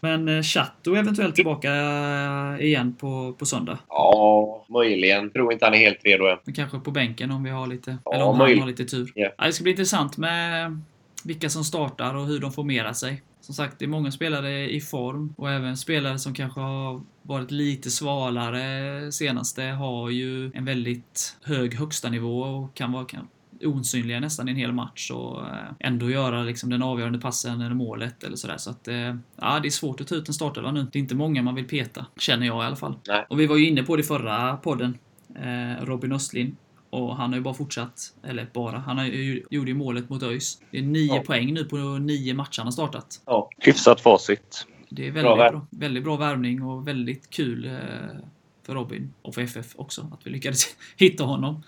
Men 0.00 0.28
eh, 0.28 0.42
Chatto 0.42 0.94
eventuellt 0.94 1.34
tillbaka 1.34 1.74
eh, 1.74 2.66
igen 2.66 2.94
på, 3.00 3.34
på 3.38 3.46
söndag. 3.46 3.78
Ja, 3.88 4.64
möjligen. 4.68 5.30
Tror 5.30 5.52
inte 5.52 5.64
han 5.64 5.74
är 5.74 5.78
helt 5.78 6.04
redo 6.04 6.26
än. 6.26 6.38
Men 6.44 6.54
kanske 6.54 6.78
på 6.78 6.90
bänken 6.90 7.30
om 7.30 7.42
vi 7.42 7.50
har 7.50 7.66
lite, 7.66 7.98
Ja, 8.04 8.14
eller 8.14 8.24
om 8.24 8.40
han 8.40 8.58
har 8.58 8.66
lite 8.66 8.84
tur. 8.84 9.12
Ja, 9.14 9.30
det 9.38 9.52
ska 9.52 9.62
bli 9.62 9.70
intressant 9.70 10.16
med 10.16 10.80
vilka 11.24 11.50
som 11.50 11.64
startar 11.64 12.14
och 12.14 12.26
hur 12.26 12.40
de 12.40 12.52
formerar 12.52 12.92
sig. 12.92 13.22
Som 13.40 13.54
sagt, 13.54 13.78
det 13.78 13.84
är 13.84 13.88
många 13.88 14.10
spelare 14.10 14.70
i 14.70 14.80
form 14.80 15.34
och 15.36 15.50
även 15.50 15.76
spelare 15.76 16.18
som 16.18 16.34
kanske 16.34 16.60
har 16.60 17.00
varit 17.22 17.50
lite 17.50 17.90
svalare 17.90 19.12
senaste 19.12 19.62
har 19.62 20.10
ju 20.10 20.50
en 20.54 20.64
väldigt 20.64 21.36
hög 21.42 21.74
högsta 21.74 22.10
nivå 22.10 22.40
och 22.40 22.74
kan 22.74 22.92
vara 22.92 23.04
kan, 23.04 23.28
osynliga 23.66 24.20
nästan 24.20 24.48
i 24.48 24.50
en 24.50 24.56
hel 24.56 24.72
match 24.72 25.10
och 25.10 25.40
eh, 25.48 25.54
ändå 25.78 26.10
göra 26.10 26.42
liksom 26.42 26.70
den 26.70 26.82
avgörande 26.82 27.18
passen 27.18 27.60
eller 27.60 27.74
målet 27.74 28.24
eller 28.24 28.36
sådär. 28.36 28.56
Så 28.56 28.70
att, 28.70 28.88
eh, 28.88 28.94
ja, 29.40 29.60
det 29.62 29.68
är 29.68 29.70
svårt 29.70 30.00
att 30.00 30.06
ta 30.08 30.14
ut 30.14 30.28
en 30.28 30.34
startelva 30.34 30.72
nu. 30.72 30.86
Det 30.92 30.98
är 30.98 31.00
inte 31.00 31.14
många 31.14 31.42
man 31.42 31.54
vill 31.54 31.68
peta, 31.68 32.06
känner 32.18 32.46
jag 32.46 32.62
i 32.64 32.66
alla 32.66 32.76
fall. 32.76 32.94
Nej. 33.08 33.26
Och 33.28 33.40
vi 33.40 33.46
var 33.46 33.56
ju 33.56 33.66
inne 33.68 33.82
på 33.82 33.96
det 33.96 34.00
i 34.00 34.04
förra 34.04 34.56
podden, 34.56 34.98
eh, 35.34 35.84
Robin 35.84 36.12
Östlin. 36.12 36.56
Och 36.90 37.16
han 37.16 37.30
har 37.30 37.36
ju 37.36 37.42
bara 37.42 37.54
fortsatt, 37.54 38.14
eller 38.24 38.46
bara, 38.52 38.78
han 38.78 38.98
har 38.98 39.04
ju, 39.04 39.42
gjorde 39.50 39.70
ju 39.70 39.74
målet 39.76 40.08
mot 40.10 40.22
ÖIS. 40.22 40.62
Det 40.70 40.78
är 40.78 40.82
nio 40.82 41.14
Ja. 41.16 41.22
poäng 41.26 41.54
nu 41.54 41.64
på 41.64 41.76
nio 41.76 42.34
matcher 42.34 42.58
han 42.58 42.66
har 42.66 42.72
startat. 42.72 43.20
Ja, 43.26 43.50
Hyfsat 43.58 44.00
facit. 44.00 44.66
Det 44.88 45.06
är 45.08 45.12
Bra 45.12 45.22
väldigt 45.22 45.38
värv. 45.44 45.52
bra, 45.52 45.66
väldigt 45.70 46.04
bra 46.04 46.16
värvning 46.16 46.62
och 46.62 46.88
väldigt 46.88 47.30
kul 47.30 47.70
för 48.66 48.74
Robin 48.74 49.12
och 49.22 49.34
för 49.34 49.42
FF 49.42 49.66
också 49.76 50.08
att 50.12 50.26
vi 50.26 50.30
lyckades 50.30 50.64
hitta 50.96 51.24
honom. 51.24 51.62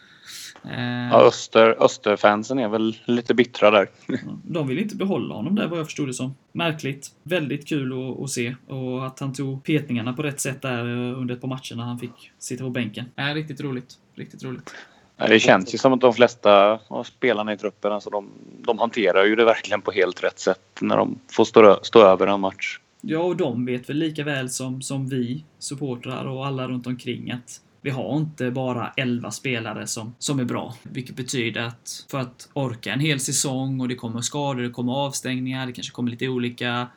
Eh, 0.64 1.08
Ja, 1.10 1.20
Öster, 1.22 1.76
Österfansen 1.82 2.58
är 2.58 2.68
väl 2.68 2.96
lite 3.04 3.34
bittra 3.34 3.70
där. 3.70 3.88
De 4.44 4.68
vill 4.68 4.78
inte 4.78 4.96
behålla 4.96 5.34
honom 5.34 5.54
där 5.54 5.66
vad 5.66 5.78
jag 5.78 5.86
förstod 5.86 6.08
det 6.08 6.14
som. 6.14 6.34
Märkligt. 6.52 7.10
Väldigt 7.22 7.68
kul 7.68 7.92
att, 7.92 8.20
att 8.20 8.30
se. 8.30 8.54
Och 8.68 9.06
att 9.06 9.20
han 9.20 9.32
tog 9.32 9.64
petningarna 9.64 10.12
på 10.12 10.22
rätt 10.22 10.40
sätt 10.40 10.62
där 10.62 10.78
eh, 10.78 11.18
under 11.18 11.34
ett 11.34 11.40
par 11.40 11.48
matcher 11.48 11.74
när 11.74 11.84
han 11.84 11.98
fick 11.98 12.30
sitta 12.38 12.64
på 12.64 12.70
bänken. 12.70 13.04
Är 13.16 13.34
riktigt 13.34 13.60
roligt. 13.60 13.94
Riktigt 14.14 14.44
roligt. 14.44 14.74
Nej, 15.16 15.28
Det 15.28 15.40
känns 15.40 15.74
ju 15.74 15.78
som 15.78 15.92
att 15.92 16.00
de 16.00 16.12
flesta 16.14 16.80
av 16.88 17.04
spelarna 17.04 17.52
i 17.52 17.56
truppen, 17.56 17.92
alltså 17.92 18.10
de, 18.10 18.30
de 18.64 18.78
hanterar 18.78 19.24
ju 19.24 19.36
det 19.36 19.44
verkligen 19.44 19.82
på 19.82 19.92
helt 19.92 20.24
rätt 20.24 20.38
sätt 20.38 20.60
när 20.80 20.96
de 20.96 21.18
får 21.30 21.44
stå, 21.44 21.78
stå 21.82 22.02
över 22.02 22.26
en 22.26 22.40
match. 22.40 22.78
Ja, 23.00 23.18
och 23.18 23.36
de 23.36 23.66
vet 23.66 23.88
väl 23.90 23.96
lika 23.96 24.24
väl 24.24 24.50
som, 24.50 24.82
som 24.82 25.08
vi 25.08 25.44
supportrar 25.58 26.24
och 26.24 26.46
alla 26.46 26.68
runt 26.68 26.86
omkring 26.86 27.30
att 27.30 27.60
vi 27.84 27.90
har 27.90 28.16
inte 28.16 28.50
bara 28.50 28.92
11 28.96 29.30
spelare 29.30 29.86
som, 29.86 30.14
som 30.18 30.40
är 30.40 30.44
bra. 30.44 30.74
Vilket 30.82 31.16
betyder 31.16 31.60
att 31.60 32.06
för 32.10 32.18
att 32.18 32.48
orka 32.52 32.92
en 32.92 33.00
hel 33.00 33.20
säsong 33.20 33.80
och 33.80 33.88
det 33.88 33.94
kommer 33.94 34.20
skador, 34.20 34.62
det 34.62 34.70
kommer 34.70 34.92
avstängningar, 34.92 35.66
det 35.66 35.72
kanske 35.72 35.92
kommer 35.92 36.10
lite 36.10 36.28
olika 36.28 36.88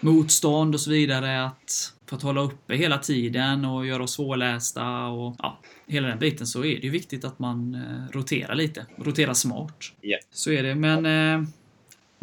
motstånd 0.00 0.74
och 0.74 0.80
så 0.80 0.90
vidare. 0.90 1.44
Att 1.44 1.92
för 2.06 2.16
att 2.16 2.22
hålla 2.22 2.40
uppe 2.40 2.76
hela 2.76 2.98
tiden 2.98 3.64
och 3.64 3.86
göra 3.86 4.02
oss 4.02 4.12
svårlästa 4.12 5.06
och 5.06 5.36
ja, 5.38 5.58
hela 5.86 6.08
den 6.08 6.18
biten 6.18 6.46
så 6.46 6.64
är 6.64 6.76
det 6.76 6.82
ju 6.82 6.90
viktigt 6.90 7.24
att 7.24 7.38
man 7.38 7.74
eh, 7.74 8.16
roterar 8.16 8.54
lite. 8.54 8.86
Roterar 8.96 9.34
smart. 9.34 9.92
Ja. 10.00 10.18
Så 10.30 10.50
är 10.50 10.62
det. 10.62 10.74
Men 10.74 11.06
eh, 11.06 11.48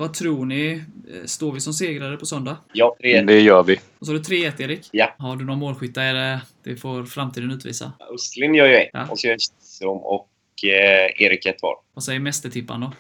vad 0.01 0.13
tror 0.13 0.45
ni? 0.45 0.83
Eh, 1.13 1.25
Står 1.25 1.51
vi 1.51 1.59
som 1.59 1.73
segrare 1.73 2.17
på 2.17 2.25
söndag? 2.25 2.57
ja 2.73 2.95
tre. 3.01 3.21
Det 3.21 3.39
gör 3.39 3.63
vi. 3.63 3.79
Och 3.99 4.05
så 4.05 4.11
har 4.11 4.19
du 4.19 4.23
3-1 4.23 4.61
Erik. 4.61 4.89
Ja. 4.91 5.15
Har 5.17 5.35
du 5.35 5.45
några 5.45 5.59
målskyttar? 5.59 6.01
Är 6.01 6.13
det, 6.13 6.41
det 6.63 6.75
får 6.75 7.03
framtiden 7.05 7.51
utvisa. 7.51 7.91
Östlin 8.13 8.55
gör 8.55 8.67
ju 8.67 8.75
ett. 8.75 8.89
Ja. 8.93 9.07
Och 9.09 9.19
så 9.19 9.27
gör 9.27 9.37
Kihlström 9.37 9.89
och 9.97 10.29
eh, 10.63 11.23
Erik 11.23 11.45
ett 11.45 11.61
var. 11.61 11.75
Vad 11.93 12.03
säger 12.03 12.19
mästertipparen 12.19 12.81
då? 12.81 12.91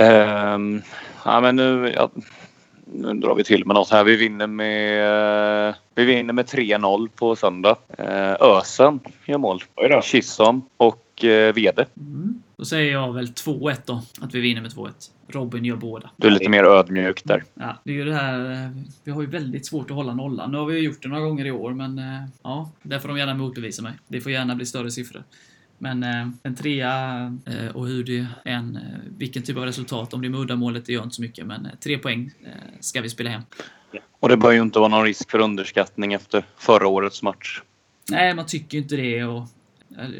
Ehm, 0.00 0.82
ja, 1.24 1.40
men 1.40 1.56
nu, 1.56 1.92
ja, 1.96 2.10
nu 2.84 3.14
drar 3.14 3.34
vi 3.34 3.44
till 3.44 3.66
med 3.66 3.74
något 3.74 3.90
här. 3.90 4.04
Vi 4.04 4.16
vinner 4.16 4.46
med, 4.46 5.74
vi 5.94 6.04
vinner 6.04 6.32
med 6.32 6.46
3-0 6.46 7.08
på 7.14 7.36
söndag. 7.36 7.76
Eh, 7.98 8.32
Ösen 8.40 9.00
gör 9.24 9.38
mål. 9.38 9.62
Kissom 10.02 10.68
och 10.76 11.24
eh, 11.24 11.54
Vede. 11.54 11.86
Mm. 11.96 12.42
Då 12.56 12.64
säger 12.64 12.92
jag 12.92 13.12
väl 13.12 13.26
2-1 13.26 13.76
då. 13.84 14.02
Att 14.20 14.34
vi 14.34 14.40
vinner 14.40 14.62
med 14.62 14.70
2-1. 14.70 14.90
Robin 15.28 15.64
gör 15.64 15.76
båda. 15.76 16.10
Du 16.16 16.26
är 16.26 16.30
lite 16.30 16.48
mer 16.48 16.64
ödmjuk 16.64 17.24
där. 17.24 17.44
Ja, 17.54 17.80
det 17.84 17.90
är 17.90 17.94
ju 17.94 18.04
det 18.04 18.14
här... 18.14 18.52
eh, 18.52 18.70
Vi 19.04 19.10
har 19.10 19.20
ju 19.22 19.26
väldigt 19.28 19.66
svårt 19.66 19.90
att 19.90 19.96
hålla 19.96 20.14
nollan. 20.14 20.50
Nu 20.52 20.58
har 20.58 20.66
vi 20.66 20.74
ju 20.74 20.80
gjort 20.84 21.02
det 21.02 21.08
några 21.08 21.22
gånger 21.22 21.44
i 21.46 21.50
år, 21.50 21.74
men 21.74 21.98
eh, 21.98 22.22
ja, 22.42 22.70
där 22.82 22.98
får 22.98 23.08
de 23.08 23.18
gärna 23.18 23.34
motbevisa 23.34 23.82
mig. 23.82 23.92
Det 24.08 24.20
får 24.20 24.32
gärna 24.32 24.54
bli 24.54 24.66
större 24.66 24.90
siffror. 24.90 25.24
Men 25.78 26.02
eh, 26.02 26.28
en 26.42 26.54
trea 26.54 27.16
eh, 27.46 27.76
och 27.76 27.86
hur 27.86 28.04
det 28.04 28.26
än, 28.44 28.76
eh, 28.76 28.82
vilken 29.18 29.42
typ 29.42 29.56
av 29.56 29.64
resultat, 29.64 30.14
om 30.14 30.20
det 30.20 30.26
är 30.26 30.30
med 30.30 30.40
uddamålet, 30.40 30.86
det 30.86 30.92
gör 30.92 31.02
inte 31.02 31.14
så 31.14 31.22
mycket. 31.22 31.46
Men 31.46 31.66
eh, 31.66 31.72
tre 31.80 31.98
poäng 31.98 32.30
ska 32.80 33.00
vi 33.00 33.08
spela 33.10 33.30
hem. 33.30 33.42
Och 34.20 34.28
det 34.28 34.36
bör 34.36 34.52
ju 34.52 34.62
inte 34.62 34.78
vara 34.78 34.88
någon 34.88 35.04
risk 35.04 35.30
för 35.30 35.38
underskattning 35.38 36.12
efter 36.12 36.44
förra 36.56 36.86
årets 36.86 37.22
match. 37.22 37.62
Nej, 38.10 38.34
man 38.34 38.46
tycker 38.46 38.76
ju 38.78 38.82
inte 38.82 38.96
det 38.96 39.24
och 39.24 39.48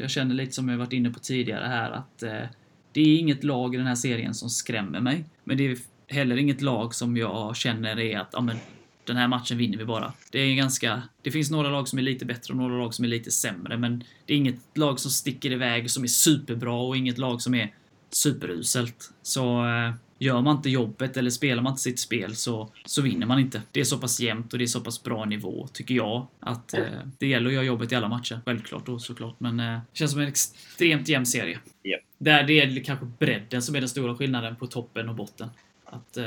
jag- 0.01 0.09
känner 0.09 0.35
lite 0.35 0.51
som 0.51 0.69
jag 0.69 0.77
varit 0.77 0.93
inne 0.93 1.09
på 1.09 1.19
tidigare 1.19 1.67
här 1.67 1.91
att 1.91 2.23
eh, 2.23 2.43
det 2.91 3.01
är 3.01 3.17
inget 3.19 3.43
lag 3.43 3.75
i 3.75 3.77
den 3.77 3.87
här 3.87 3.95
serien 3.95 4.33
som 4.33 4.49
skrämmer 4.49 4.99
mig. 4.99 5.25
Men 5.43 5.57
det 5.57 5.71
är 5.71 5.77
heller 6.07 6.37
inget 6.37 6.61
lag 6.61 6.95
som 6.95 7.17
jag 7.17 7.55
känner 7.55 7.99
är 7.99 8.19
att 8.19 8.29
ja, 8.31 8.41
men, 8.41 8.57
den 9.03 9.17
här 9.17 9.27
matchen 9.27 9.57
vinner 9.57 9.77
vi 9.77 9.85
bara. 9.85 10.13
Det 10.31 10.39
är 10.39 10.55
ganska... 10.55 11.01
Det 11.21 11.31
finns 11.31 11.51
några 11.51 11.69
lag 11.69 11.87
som 11.87 11.99
är 11.99 12.03
lite 12.03 12.25
bättre 12.25 12.51
och 12.53 12.57
några 12.57 12.77
lag 12.77 12.93
som 12.93 13.05
är 13.05 13.09
lite 13.09 13.31
sämre, 13.31 13.77
men 13.77 14.03
det 14.25 14.33
är 14.33 14.37
inget 14.37 14.77
lag 14.77 14.99
som 14.99 15.11
sticker 15.11 15.51
iväg 15.51 15.91
som 15.91 16.03
är 16.03 16.07
superbra 16.07 16.73
och 16.73 16.97
inget 16.97 17.17
lag 17.17 17.41
som 17.41 17.55
är 17.55 17.73
superuselt. 18.11 19.11
Så 19.21 19.65
eh, 19.65 19.93
gör 20.19 20.41
man 20.41 20.55
inte 20.55 20.69
jobbet 20.69 21.17
eller 21.17 21.29
spelar 21.29 21.63
man 21.63 21.71
inte 21.71 21.81
sitt 21.81 21.99
spel 21.99 22.35
så, 22.35 22.71
så 22.85 23.01
vinner 23.01 23.25
man 23.25 23.39
inte. 23.39 23.61
Det 23.71 23.79
är 23.79 23.83
så 23.83 23.97
pass 23.97 24.19
jämnt 24.19 24.53
och 24.53 24.59
det 24.59 24.65
är 24.65 24.67
så 24.67 24.81
pass 24.81 25.03
bra 25.03 25.25
nivå, 25.25 25.67
tycker 25.73 25.95
jag, 25.95 26.27
att 26.39 26.73
eh, 26.73 26.83
det 27.17 27.27
gäller 27.27 27.47
att 27.47 27.53
göra 27.53 27.63
jobbet 27.63 27.91
i 27.91 27.95
alla 27.95 28.07
matcher. 28.07 28.39
Självklart 28.45 28.85
då 28.85 28.99
såklart, 28.99 29.39
men 29.39 29.59
eh, 29.59 29.65
det 29.65 29.97
känns 29.97 30.11
som 30.11 30.21
en 30.21 30.27
extremt 30.27 31.07
jämn 31.07 31.25
serie. 31.25 31.59
Ja. 31.81 31.97
Där 32.17 32.43
det 32.43 32.61
är 32.61 32.83
kanske 32.83 33.05
bredden 33.05 33.61
som 33.61 33.75
är 33.75 33.79
den 33.79 33.89
stora 33.89 34.15
skillnaden 34.15 34.55
på 34.55 34.67
toppen 34.67 35.09
och 35.09 35.15
botten. 35.15 35.49
Att 35.85 36.17
eh, 36.17 36.25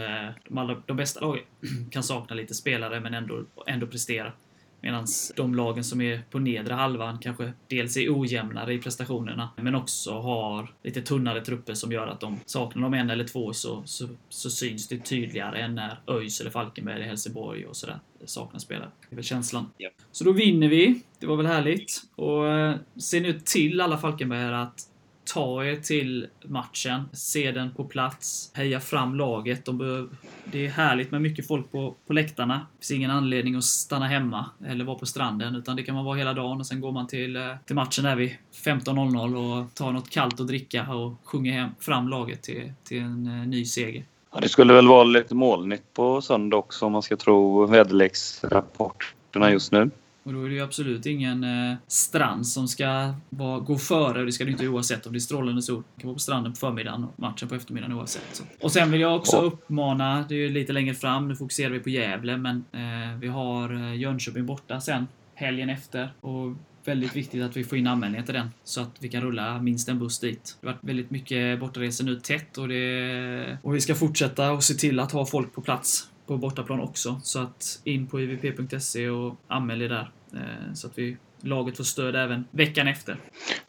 de, 0.48 0.58
allra, 0.58 0.82
de 0.86 0.96
bästa 0.96 1.20
lagen 1.20 1.44
kan 1.90 2.02
sakna 2.02 2.36
lite 2.36 2.54
spelare 2.54 3.00
men 3.00 3.14
ändå, 3.14 3.44
ändå 3.66 3.86
prestera. 3.86 4.32
Medan 4.80 5.06
de 5.36 5.54
lagen 5.54 5.84
som 5.84 6.00
är 6.00 6.22
på 6.30 6.38
nedre 6.38 6.74
halvan 6.74 7.18
kanske 7.18 7.52
dels 7.68 7.96
är 7.96 8.20
ojämnare 8.20 8.74
i 8.74 8.78
prestationerna, 8.78 9.50
men 9.56 9.74
också 9.74 10.12
har 10.12 10.70
lite 10.82 11.02
tunnare 11.02 11.44
trupper 11.44 11.74
som 11.74 11.92
gör 11.92 12.06
att 12.06 12.20
de 12.20 12.40
saknar 12.46 12.82
de 12.82 12.94
en 12.94 13.10
eller 13.10 13.24
två 13.24 13.52
så, 13.52 13.82
så, 13.84 14.08
så 14.28 14.50
syns 14.50 14.88
det 14.88 14.98
tydligare 14.98 15.58
än 15.58 15.74
när 15.74 16.00
ÖIS 16.06 16.40
eller 16.40 16.50
Falkenberg 16.50 16.94
eller 16.94 17.06
Helsingborg 17.06 17.66
och 17.66 17.76
sådär 17.76 17.98
saknar 18.24 18.60
spelare. 18.60 18.90
Det 19.08 19.14
är 19.14 19.16
väl 19.16 19.24
känslan. 19.24 19.70
Ja. 19.76 19.90
Så 20.12 20.24
då 20.24 20.32
vinner 20.32 20.68
vi. 20.68 21.02
Det 21.18 21.26
var 21.26 21.36
väl 21.36 21.46
härligt. 21.46 22.02
Och 22.14 22.48
eh, 22.48 22.76
se 22.96 23.20
nu 23.20 23.40
till 23.40 23.80
alla 23.80 23.98
Falkenbergare 23.98 24.62
att 24.62 24.87
ta 25.34 25.64
er 25.64 25.76
till 25.76 26.26
matchen, 26.44 27.02
se 27.12 27.52
den 27.52 27.74
på 27.74 27.84
plats, 27.84 28.50
heja 28.54 28.80
fram 28.80 29.14
laget. 29.14 29.64
De 29.64 29.78
behöver, 29.78 30.08
det 30.44 30.66
är 30.66 30.70
härligt 30.70 31.10
med 31.10 31.22
mycket 31.22 31.48
folk 31.48 31.72
på, 31.72 31.94
på 32.06 32.12
läktarna. 32.12 32.54
Det 32.54 32.86
finns 32.86 32.90
ingen 32.98 33.10
anledning 33.10 33.54
att 33.54 33.64
stanna 33.64 34.06
hemma 34.06 34.44
eller 34.66 34.84
vara 34.84 34.98
på 34.98 35.06
stranden, 35.06 35.54
utan 35.54 35.76
det 35.76 35.82
kan 35.82 35.94
man 35.94 36.04
vara 36.04 36.16
hela 36.16 36.34
dagen 36.34 36.60
och 36.60 36.66
sen 36.66 36.80
går 36.80 36.92
man 36.92 37.06
till, 37.06 37.36
eh, 37.36 37.42
till 37.66 37.76
matchen 37.76 38.04
där 38.04 38.16
vid 38.16 38.30
15.00 38.64 39.36
och 39.36 39.74
tar 39.74 39.92
något 39.92 40.10
kallt 40.10 40.40
att 40.40 40.46
dricka 40.46 40.94
och 40.94 41.14
sjunger 41.24 41.52
hem, 41.52 41.70
fram 41.80 42.08
laget 42.08 42.42
till, 42.42 42.72
till 42.84 42.98
en 42.98 43.26
eh, 43.26 43.48
ny 43.48 43.64
seger. 43.64 44.04
Ja, 44.32 44.40
det 44.40 44.48
skulle 44.48 44.72
väl 44.72 44.88
vara 44.88 45.04
lite 45.04 45.34
molnigt 45.34 45.92
på 45.94 46.20
söndag 46.20 46.56
också 46.56 46.86
om 46.86 46.92
man 46.92 47.02
ska 47.02 47.16
tro 47.16 47.66
väderleksrapporterna 47.66 49.52
just 49.52 49.72
nu. 49.72 49.90
Och 50.28 50.34
då 50.34 50.44
är 50.44 50.48
det 50.48 50.54
ju 50.54 50.60
absolut 50.60 51.06
ingen 51.06 51.44
eh, 51.44 51.76
strand 51.86 52.46
som 52.46 52.68
ska 52.68 53.14
vara, 53.30 53.60
gå 53.60 53.78
före. 53.78 54.24
Det 54.24 54.32
ska 54.32 54.44
det 54.44 54.50
inte 54.50 54.68
oavsett 54.68 55.06
om 55.06 55.12
det 55.12 55.16
är 55.16 55.20
strålande 55.20 55.62
sol. 55.62 55.82
Det 55.94 56.00
kan 56.00 56.08
vara 56.08 56.14
på 56.14 56.20
stranden 56.20 56.52
på 56.52 56.58
förmiddagen 56.58 57.04
och 57.04 57.20
matchen 57.20 57.48
på 57.48 57.54
eftermiddagen 57.54 57.96
oavsett. 57.96 58.22
Så. 58.32 58.42
Och 58.60 58.72
sen 58.72 58.90
vill 58.90 59.00
jag 59.00 59.16
också 59.16 59.36
Ja. 59.36 59.42
uppmana, 59.42 60.24
det 60.28 60.34
är 60.34 60.38
ju 60.38 60.48
lite 60.48 60.72
längre 60.72 60.94
fram, 60.94 61.28
nu 61.28 61.36
fokuserar 61.36 61.70
vi 61.70 61.80
på 61.80 61.90
Gävle, 61.90 62.36
men 62.36 62.64
eh, 62.72 63.18
vi 63.20 63.28
har 63.28 63.74
eh, 63.74 63.94
Jönköping 63.94 64.46
borta 64.46 64.80
sen, 64.80 65.06
helgen 65.34 65.70
efter. 65.70 66.12
Och 66.20 66.56
väldigt 66.84 67.16
viktigt 67.16 67.42
att 67.42 67.56
vi 67.56 67.64
får 67.64 67.78
in 67.78 67.86
anmälningar 67.86 68.24
till 68.24 68.34
den, 68.34 68.50
så 68.64 68.80
att 68.80 68.96
vi 69.00 69.08
kan 69.08 69.22
rulla 69.22 69.62
minst 69.62 69.88
en 69.88 69.98
buss 69.98 70.18
dit. 70.18 70.56
Det 70.60 70.66
har 70.66 70.74
varit 70.74 70.84
väldigt 70.84 71.10
mycket 71.10 71.60
bortaresor 71.60 72.04
nu 72.04 72.20
tätt 72.20 72.58
och, 72.58 72.68
det, 72.68 73.58
och 73.62 73.74
vi 73.74 73.80
ska 73.80 73.94
fortsätta 73.94 74.52
och 74.52 74.64
se 74.64 74.74
till 74.74 75.00
att 75.00 75.12
ha 75.12 75.26
folk 75.26 75.52
på 75.54 75.60
plats 75.60 76.10
på 76.26 76.36
bortaplan 76.36 76.80
också. 76.80 77.20
Så 77.22 77.38
att 77.38 77.80
in 77.84 78.06
på 78.06 78.20
ivp.se 78.20 79.08
och 79.08 79.36
anmäl 79.48 79.82
er 79.82 79.88
där. 79.88 80.10
Eh, 80.34 80.72
Så 80.74 80.86
att 80.86 80.98
vi, 80.98 81.16
laget 81.40 81.76
får 81.76 81.84
stöd 81.84 82.16
även 82.16 82.44
veckan 82.50 82.88
efter. 82.88 83.16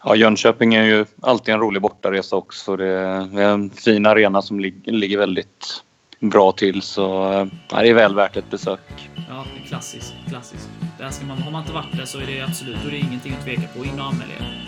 Ja, 0.03 0.15
Jönköping 0.15 0.73
är 0.73 0.83
ju 0.83 1.05
alltid 1.21 1.53
en 1.53 1.59
rolig 1.59 1.81
bortaresa 1.81 2.35
också. 2.35 2.75
Det 2.75 2.87
är 2.87 3.39
en 3.39 3.69
fin 3.69 4.05
arena 4.05 4.41
som 4.41 4.59
ligger, 4.59 5.17
väldigt 5.17 5.83
bra 6.19 6.51
till 6.51 6.81
så 6.81 7.31
eh, 7.33 7.47
ja, 7.71 7.81
det 7.81 7.89
är 7.89 7.93
väl 7.93 8.15
värt 8.15 8.37
ett 8.37 8.49
besök. 8.49 9.09
Ja, 9.29 9.45
det 9.55 9.63
är 9.63 9.67
klassiskt. 9.67 10.13
klassiskt. 10.29 10.69
Där 10.97 11.09
ska 11.09 11.25
man, 11.25 11.37
har 11.37 11.51
man 11.51 11.61
inte 11.61 11.73
varit 11.73 11.97
där 11.97 12.05
så 12.05 12.19
är 12.19 12.25
det 12.25 12.41
absolut, 12.41 12.77
då 12.83 12.87
är 12.87 12.91
det 12.91 12.97
ingenting 12.97 13.33
att 13.33 13.45
tveka 13.45 13.67
på. 13.77 13.85
In 13.85 13.99
och 13.99 14.05
anmäl 14.05 14.27
er. 14.39 14.65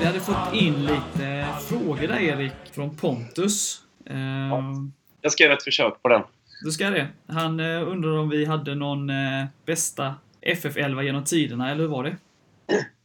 Vi 0.00 0.04
hade 0.06 0.20
fått 0.20 0.54
in 0.54 0.82
lite 0.82 1.46
frågor 1.68 2.08
där 2.08 2.20
Erik, 2.20 2.52
från 2.72 2.96
Pontus. 2.96 3.80
Ehm, 4.10 4.92
Jag 5.20 5.32
ska 5.32 5.44
göra 5.44 5.54
ett 5.54 5.62
försök 5.62 6.02
på 6.02 6.08
den. 6.08 6.22
Då 6.64 6.70
ska 6.70 6.90
det. 6.90 7.08
Han 7.26 7.60
eh, 7.60 7.88
undrar 7.88 8.18
om 8.18 8.28
vi 8.28 8.44
hade 8.44 8.74
någon 8.74 9.10
eh, 9.10 9.44
bästa 9.66 10.14
FF11 10.42 11.02
genom 11.02 11.24
tiderna, 11.24 11.70
eller 11.70 11.80
hur 11.80 11.88
var 11.88 12.04
det? 12.04 12.16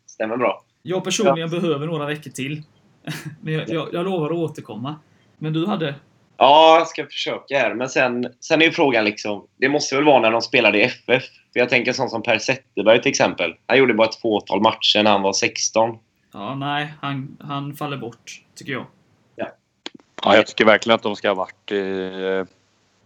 Stämmer 0.05 0.37
bra. 0.37 0.63
Jag 0.81 1.03
personligen 1.03 1.49
behöver 1.49 1.87
några 1.87 2.05
veckor 2.05 2.31
till. 2.31 2.63
Men 3.41 3.53
jag, 3.53 3.69
jag, 3.69 3.89
jag 3.93 4.05
lovar 4.05 4.25
att 4.25 4.37
återkomma. 4.37 4.95
Men 5.37 5.53
du 5.53 5.65
hade? 5.65 5.95
Ja, 6.37 6.77
jag 6.77 6.87
ska 6.87 7.05
försöka 7.05 7.59
här. 7.59 7.73
Men 7.73 7.89
sen, 7.89 8.27
sen 8.39 8.61
är 8.61 8.65
ju 8.65 8.71
frågan 8.71 9.05
liksom... 9.05 9.47
Det 9.57 9.69
måste 9.69 9.95
väl 9.95 10.05
vara 10.05 10.19
när 10.19 10.31
de 10.31 10.41
spelade 10.41 10.79
i 10.79 10.83
FF? 10.83 11.23
För 11.53 11.59
jag 11.59 11.69
tänker 11.69 11.93
sånt 11.93 12.11
som 12.11 12.23
Per 12.23 12.37
Zetterberg 12.37 13.01
till 13.01 13.09
exempel. 13.09 13.53
Han 13.65 13.77
gjorde 13.77 13.93
bara 13.93 14.07
ett 14.07 14.21
fåtal 14.21 14.61
matcher 14.61 15.03
när 15.03 15.11
han 15.11 15.21
var 15.21 15.33
16. 15.33 15.97
Ja, 16.33 16.55
nej, 16.55 16.93
han, 17.01 17.37
han 17.39 17.75
faller 17.75 17.97
bort, 17.97 18.41
tycker 18.55 18.71
jag. 18.71 18.85
Ja, 20.23 20.35
jag 20.35 20.47
tycker 20.47 20.65
verkligen 20.65 20.95
att 20.95 21.03
de 21.03 21.15
ska 21.15 21.27
ha 21.27 21.35
varit, 21.35 21.71
eh, 21.71 22.47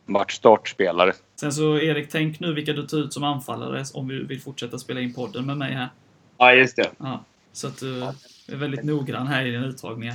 varit 0.06 0.32
startspelare. 0.32 1.14
Sen 1.36 1.54
så 1.54 1.80
Erik, 1.80 2.10
tänk 2.12 2.40
nu 2.40 2.54
vilka 2.54 2.74
du 2.74 2.88
tar 2.88 2.98
ut 2.98 3.14
som 3.14 3.24
anfallare 3.24 3.84
om 3.94 4.08
vi 4.08 4.24
vill 4.24 4.42
fortsätta 4.42 4.78
spela 4.80 5.00
in 5.00 5.14
podden 5.14 5.46
med 5.46 5.58
mig 5.58 5.74
här. 5.74 5.90
Ja, 6.38 6.54
just 6.54 6.76
det. 6.76 6.92
Ja, 6.98 7.24
så 7.52 7.68
att 7.68 7.80
du 7.80 8.04
är 8.48 8.56
väldigt 8.56 8.84
noggrann 8.84 9.28
här 9.28 9.46
i 9.46 9.52
din 9.52 9.64
uttagning. 9.64 10.12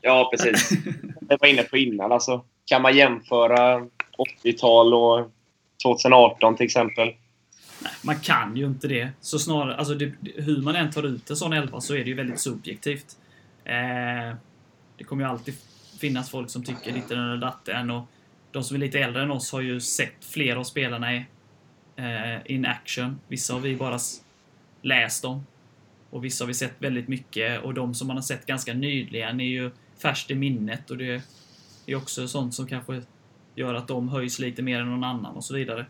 Ja, 0.00 0.30
precis. 0.32 0.70
Jag 1.28 1.38
var 1.40 1.48
inne 1.48 1.62
på 1.62 1.76
innan. 1.76 2.12
Alltså, 2.12 2.44
kan 2.64 2.82
man 2.82 2.96
jämföra 2.96 3.86
80-tal 4.44 4.94
och 4.94 5.30
2018 5.82 6.56
till 6.56 6.66
exempel? 6.66 7.14
Nej, 7.78 7.92
man 8.02 8.20
kan 8.20 8.56
ju 8.56 8.66
inte 8.66 8.88
det. 8.88 9.08
Så 9.20 9.38
snarare, 9.38 9.76
alltså 9.76 9.94
det, 9.94 10.12
hur 10.36 10.62
man 10.62 10.76
än 10.76 10.90
tar 10.90 11.02
ut 11.02 11.30
en 11.30 11.36
sån 11.36 11.52
elva 11.52 11.80
så 11.80 11.94
är 11.94 11.98
det 11.98 12.10
ju 12.10 12.14
väldigt 12.14 12.40
subjektivt. 12.40 13.16
Eh, 13.64 14.36
det 14.98 15.04
kommer 15.04 15.24
ju 15.24 15.30
alltid 15.30 15.54
finnas 16.00 16.30
folk 16.30 16.50
som 16.50 16.64
tycker 16.64 16.92
lite 16.92 17.14
den 17.14 17.24
eller 17.24 17.36
datten 17.36 17.90
och 17.90 18.04
de 18.52 18.64
som 18.64 18.76
är 18.76 18.80
lite 18.80 18.98
äldre 18.98 19.22
än 19.22 19.30
oss 19.30 19.52
har 19.52 19.60
ju 19.60 19.80
sett 19.80 20.24
flera 20.24 20.58
av 20.58 20.64
spelarna 20.64 21.14
i, 21.14 21.26
eh, 21.96 22.52
in 22.52 22.66
action. 22.66 23.20
Vissa 23.28 23.52
har 23.52 23.60
vi 23.60 23.76
bara 23.76 23.98
läst 24.82 25.24
om. 25.24 25.46
Och 26.10 26.24
vissa 26.24 26.44
har 26.44 26.46
vi 26.46 26.54
sett 26.54 26.74
väldigt 26.78 27.08
mycket 27.08 27.62
och 27.62 27.74
de 27.74 27.94
som 27.94 28.06
man 28.06 28.16
har 28.16 28.22
sett 28.22 28.46
ganska 28.46 28.74
nyligen 28.74 29.40
är 29.40 29.44
ju 29.44 29.70
färskt 29.98 30.30
i 30.30 30.34
minnet 30.34 30.90
och 30.90 30.96
det 30.96 31.22
är 31.86 31.96
också 31.96 32.28
sånt 32.28 32.54
som 32.54 32.66
kanske 32.66 33.02
gör 33.54 33.74
att 33.74 33.88
de 33.88 34.08
höjs 34.08 34.38
lite 34.38 34.62
mer 34.62 34.80
än 34.80 34.90
någon 34.90 35.04
annan 35.04 35.36
och 35.36 35.44
så 35.44 35.54
vidare. 35.54 35.86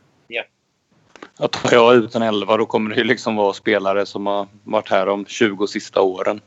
Att 1.37 1.53
tar 1.53 1.73
jag 1.73 1.95
ut 1.95 2.15
en 2.15 2.23
elva 2.23 2.57
då 2.57 2.67
kommer 2.67 2.91
det 2.91 2.97
ju 2.97 3.05
liksom 3.05 3.37
vara 3.37 3.53
spelare 3.53 4.07
som 4.07 4.27
har 4.27 4.49
varit 4.65 4.91
här 4.91 5.07
de 5.07 5.27
20 5.27 5.67
sista 5.67 6.01
åren. 6.01 6.41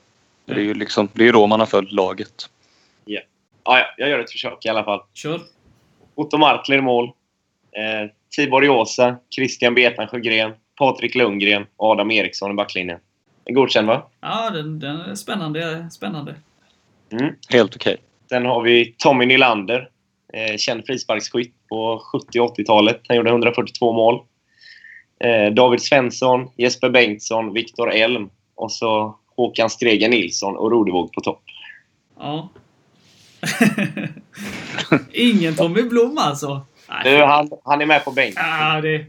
Det 0.46 0.54
är 0.54 0.60
ju 0.60 0.74
liksom, 0.74 1.10
det 1.14 1.28
är 1.28 1.34
då 1.34 1.48
man 1.48 1.60
har 1.60 1.68
följt 1.68 1.92
laget. 1.92 2.50
Ja, 3.68 3.80
ja, 3.80 3.86
jag 3.98 4.10
gör 4.10 4.20
ett 4.20 4.32
försök 4.32 4.66
i 4.66 4.70
alla 4.70 4.84
fall. 4.84 5.02
Kör! 5.14 5.42
Otto 6.16 6.38
Markler 6.38 6.78
i 6.78 6.82
mål. 6.82 7.06
Eh, 7.72 8.12
Tibor 8.36 8.66
Josa, 8.66 9.18
Christian 9.36 9.76
Betan 9.76 10.08
Sjögren, 10.08 10.54
Patrik 10.78 11.16
Lundgren 11.16 11.66
och 11.78 11.90
Adam 11.90 12.12
Eriksson 12.12 12.52
i 12.52 12.54
backlinjen. 12.54 13.00
En 13.46 13.54
godkänd, 13.54 13.88
va? 13.88 14.10
Ja, 14.22 14.50
den, 14.50 14.80
den 14.80 15.00
är 15.00 15.16
spännande. 15.16 15.90
spännande. 15.92 16.36
Mm. 17.12 17.36
Helt 17.50 17.76
okej. 17.76 17.98
Sen 18.30 18.46
har 18.46 18.62
vi 18.62 18.96
Tommy 18.98 19.26
Nylander. 19.26 19.90
Eh, 20.34 20.58
känd 20.58 20.86
frisparksskytt 20.86 21.54
på 21.70 22.02
70 22.12 22.40
och 22.40 22.58
80-talet. 22.58 23.02
Han 23.08 23.18
gjorde 23.18 23.30
142 23.30 23.94
mål. 23.94 24.22
Eh, 25.20 25.54
David 25.54 25.82
Svensson, 25.82 26.50
Jesper 26.58 26.90
Bengtsson, 26.90 27.54
Viktor 27.54 27.92
Elm 27.92 28.30
och 28.56 28.72
så 28.72 29.18
Håkan 29.36 29.70
Stregen 29.70 30.12
Nilsson 30.12 30.58
och 30.58 30.72
Rodevåg 30.72 31.14
på 31.14 31.22
topp. 31.22 31.42
Ja. 32.20 32.50
Ingen 35.12 35.56
Tommy 35.56 35.82
Blom 35.84 36.18
alltså? 36.18 36.66
Du, 37.04 37.24
han, 37.24 37.50
han 37.64 37.82
är 37.82 37.86
med 37.86 38.06
på 38.06 38.12
bänken. 38.12 38.44
Ja, 38.46 38.82
det... 38.82 39.06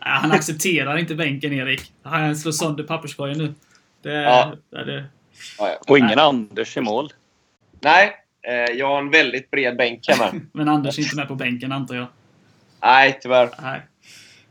Han 0.00 0.32
accepterar 0.32 0.96
inte 0.96 1.14
bänken, 1.14 1.52
Erik. 1.52 1.92
Han 2.02 2.36
slår 2.36 2.52
sönder 2.52 2.84
papperskorgen 2.84 3.38
nu. 3.38 3.54
Det, 4.02 4.12
Ja. 4.12 4.52
det, 4.70 4.84
det. 4.84 5.04
Ja, 5.58 5.68
ja. 5.68 5.76
Och 5.86 5.98
ingen 5.98 6.18
Anders 6.18 6.76
i 6.76 6.80
mål. 6.80 7.12
Nej, 7.80 8.12
eh, 8.48 8.76
jag 8.76 8.86
har 8.88 8.98
en 8.98 9.10
väldigt 9.10 9.50
bred 9.50 9.76
bänk 9.76 10.08
hemma. 10.08 10.40
Men 10.52 10.68
Anders 10.68 10.98
är 10.98 11.02
inte 11.02 11.16
med 11.16 11.28
på 11.28 11.34
bänken, 11.34 11.72
antar 11.72 11.94
jag. 11.94 12.06
Nej, 12.82 13.18
tyvärr. 13.22 13.50
Nej. 13.62 13.80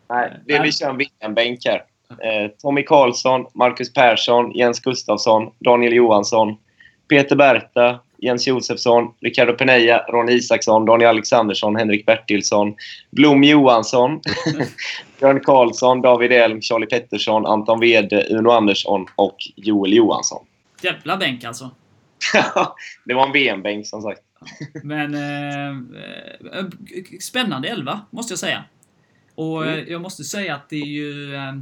Nej, 0.09 0.33
det, 0.45 0.59
vi 0.59 0.71
kör 0.71 0.89
en 0.89 0.97
VM-bänk 0.97 1.59
här. 1.65 1.83
Eh, 2.09 2.51
Tommy 2.61 2.83
Karlsson, 2.83 3.45
Marcus 3.53 3.93
Persson, 3.93 4.51
Jens 4.51 4.79
Gustafsson, 4.79 5.51
Daniel 5.59 5.93
Johansson, 5.93 6.57
Peter 7.09 7.35
Berta, 7.35 7.99
Jens 8.17 8.47
Josefsson, 8.47 9.13
Ricardo 9.21 9.53
Peneja, 9.53 10.05
Ronny 10.09 10.33
Isaksson, 10.33 10.85
Daniel 10.85 11.09
Alexandersson, 11.09 11.75
Henrik 11.75 12.05
Bertilsson, 12.05 12.75
Blom 13.11 13.43
Johansson, 13.43 14.21
Björn 15.19 15.39
Karlsson, 15.39 16.01
David 16.01 16.31
Elm, 16.31 16.61
Charlie 16.61 16.87
Pettersson, 16.87 17.45
Anton 17.45 17.79
Wede, 17.79 18.27
Uno 18.29 18.49
Andersson 18.49 19.05
och 19.15 19.37
Joel 19.55 19.93
Johansson. 19.93 20.45
Jävla 20.81 21.17
bänk 21.17 21.43
alltså. 21.43 21.71
det 23.05 23.13
var 23.13 23.25
en 23.25 23.31
VM-bänk 23.31 23.87
som 23.87 24.01
sagt. 24.01 24.21
Men 24.83 25.13
eh, 25.13 25.69
eh, 26.59 26.65
spännande 27.19 27.67
elva, 27.67 28.01
måste 28.11 28.31
jag 28.31 28.39
säga. 28.39 28.63
Och 29.35 29.65
eh, 29.65 29.83
jag 29.87 30.01
måste 30.01 30.23
säga 30.23 30.55
att 30.55 30.69
det 30.69 30.75
är 30.75 30.85
ju 30.85 31.35
eh, 31.35 31.53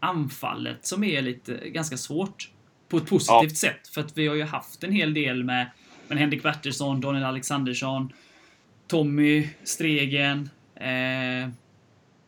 anfallet 0.00 0.86
som 0.86 1.04
är 1.04 1.22
lite 1.22 1.68
ganska 1.68 1.96
svårt. 1.96 2.50
På 2.88 2.96
ett 2.96 3.06
positivt 3.06 3.56
sätt. 3.56 3.88
För 3.88 4.00
att 4.00 4.18
vi 4.18 4.26
har 4.26 4.34
ju 4.34 4.44
haft 4.44 4.84
en 4.84 4.92
hel 4.92 5.14
del 5.14 5.44
med, 5.44 5.70
med 6.08 6.18
Henrik 6.18 6.42
Bertilsson, 6.42 7.00
Daniel 7.00 7.24
Alexandersson, 7.24 8.12
Tommy 8.86 9.48
Stregen. 9.62 10.50
Eh, 10.74 11.48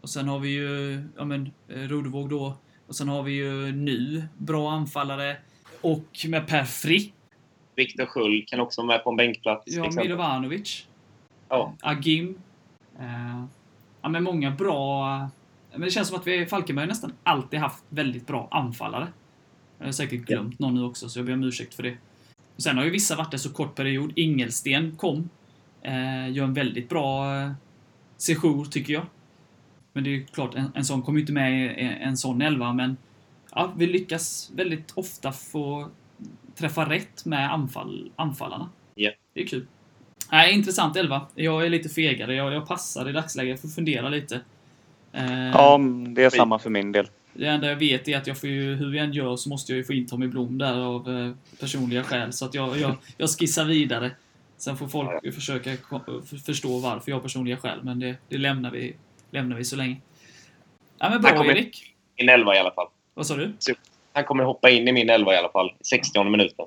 och 0.00 0.10
sen 0.10 0.28
har 0.28 0.38
vi 0.38 0.48
ju 0.48 1.02
ja, 1.16 1.24
men, 1.24 1.50
eh, 1.68 1.80
Rodevåg 1.80 2.30
då. 2.30 2.56
Och 2.86 2.96
sen 2.96 3.08
har 3.08 3.22
vi 3.22 3.32
ju 3.32 3.72
nu 3.72 4.24
bra 4.38 4.70
anfallare. 4.70 5.36
Och 5.80 6.26
med 6.28 6.46
Per 6.46 6.64
Frick 6.64 7.14
Viktor 7.74 8.06
Sköld 8.06 8.48
kan 8.48 8.60
också 8.60 8.80
vara 8.80 8.86
med 8.86 9.04
på 9.04 9.10
en 9.10 9.16
bänkplats. 9.16 9.62
Ja. 9.66 9.90
Milovanovic. 9.96 10.86
Ja. 11.48 11.74
Agim. 11.80 12.40
Eh, 12.98 13.44
ja, 14.02 14.08
men 14.08 14.24
många 14.24 14.50
bra... 14.50 15.18
Men 15.72 15.80
det 15.80 15.90
känns 15.90 16.08
som 16.08 16.18
att 16.18 16.26
vi 16.26 16.46
Falkenberg 16.46 16.86
nästan 16.86 17.12
alltid 17.22 17.60
haft 17.60 17.84
väldigt 17.88 18.26
bra 18.26 18.48
anfallare. 18.50 19.08
Jag 19.78 19.86
har 19.86 19.92
säkert 19.92 20.20
glömt 20.20 20.58
någon 20.58 20.74
nu 20.74 20.82
också, 20.82 21.08
så 21.08 21.18
jag 21.18 21.26
ber 21.26 21.32
om 21.32 21.44
ursäkt 21.44 21.74
för 21.74 21.82
det. 21.82 21.96
Sen 22.56 22.76
har 22.76 22.84
ju 22.84 22.90
vissa 22.90 23.16
varit 23.16 23.32
en 23.32 23.38
så 23.38 23.52
kort 23.52 23.74
period. 23.74 24.12
Ingelsten 24.16 24.96
kom. 24.96 25.28
Eh, 25.82 26.30
gör 26.32 26.44
en 26.44 26.54
väldigt 26.54 26.88
bra 26.88 27.36
eh, 27.40 27.50
sejour, 28.16 28.64
tycker 28.64 28.92
jag. 28.92 29.06
Men 29.92 30.04
det 30.04 30.10
är 30.10 30.12
ju 30.12 30.26
klart, 30.26 30.54
en, 30.54 30.70
en 30.74 30.84
sån 30.84 31.02
kommer 31.02 31.18
ju 31.18 31.22
inte 31.22 31.32
med 31.32 31.52
i 31.52 31.80
en, 31.80 31.92
en 31.92 32.16
sån 32.16 32.42
elva, 32.42 32.72
men 32.72 32.96
ja, 33.54 33.72
vi 33.76 33.86
lyckas 33.86 34.50
väldigt 34.54 34.92
ofta 34.94 35.32
få 35.32 35.88
träffa 36.54 36.90
rätt 36.90 37.24
med 37.24 37.52
anfall, 37.52 38.10
anfallarna. 38.16 38.70
Ja. 38.94 39.10
Det 39.32 39.42
är 39.42 39.46
kul. 39.46 39.66
Nej, 40.32 40.54
intressant 40.54 40.96
elva. 40.96 41.26
Jag 41.34 41.66
är 41.66 41.70
lite 41.70 41.88
fegare. 41.88 42.34
Jag, 42.34 42.52
jag 42.52 42.68
passar 42.68 43.08
i 43.08 43.12
dagsläget. 43.12 43.50
Jag 43.50 43.60
får 43.60 43.68
fundera 43.68 44.08
lite. 44.08 44.40
Eh, 45.12 45.48
Ja, 45.48 45.80
det 46.08 46.24
är 46.24 46.30
samma 46.30 46.58
för 46.58 46.70
min 46.70 46.92
del. 46.92 47.06
Det 47.38 47.46
enda 47.46 47.68
jag 47.68 47.76
vet 47.76 48.08
är 48.08 48.16
att 48.16 48.26
jag 48.26 48.40
får 48.40 48.48
ju, 48.48 48.74
hur 48.74 48.90
vi 48.90 48.98
än 48.98 49.12
gör 49.12 49.36
så 49.36 49.48
måste 49.48 49.72
jag 49.72 49.76
ju 49.76 49.84
få 49.84 49.92
in 49.92 50.06
Tommy 50.06 50.26
Blom 50.26 50.58
där 50.58 50.74
av 50.74 51.10
eh, 51.10 51.32
personliga 51.60 52.04
skäl. 52.04 52.32
Så 52.32 52.44
att 52.44 52.54
jag, 52.54 52.78
jag, 52.78 52.94
jag 53.16 53.30
skissar 53.30 53.64
vidare. 53.64 54.10
Sen 54.56 54.76
får 54.76 54.88
folk 54.88 55.24
ju 55.24 55.32
försöka 55.32 55.70
förstå 56.46 56.78
varför 56.78 57.10
jag 57.10 57.16
har 57.16 57.22
personliga 57.22 57.56
skäl, 57.56 57.78
men 57.82 58.00
det, 58.00 58.16
det 58.28 58.38
lämnar, 58.38 58.70
vi, 58.70 58.96
lämnar 59.30 59.56
vi 59.56 59.64
så 59.64 59.76
länge. 59.76 59.96
Ja, 60.98 61.10
men 61.10 61.22
bra 61.22 61.46
Erik. 61.46 61.94
Min 62.18 62.28
elva 62.28 62.56
i 62.56 62.58
alla 62.58 62.70
fall. 62.70 62.86
Vad 63.14 63.26
sa 63.26 63.36
du? 63.36 63.52
Han 64.12 64.24
kommer 64.24 64.44
hoppa 64.44 64.70
in 64.70 64.88
i 64.88 64.92
min 64.92 65.10
elva 65.10 65.34
i 65.34 65.36
alla 65.36 65.48
fall. 65.48 65.72
60 65.80 66.24
minuten. 66.24 66.66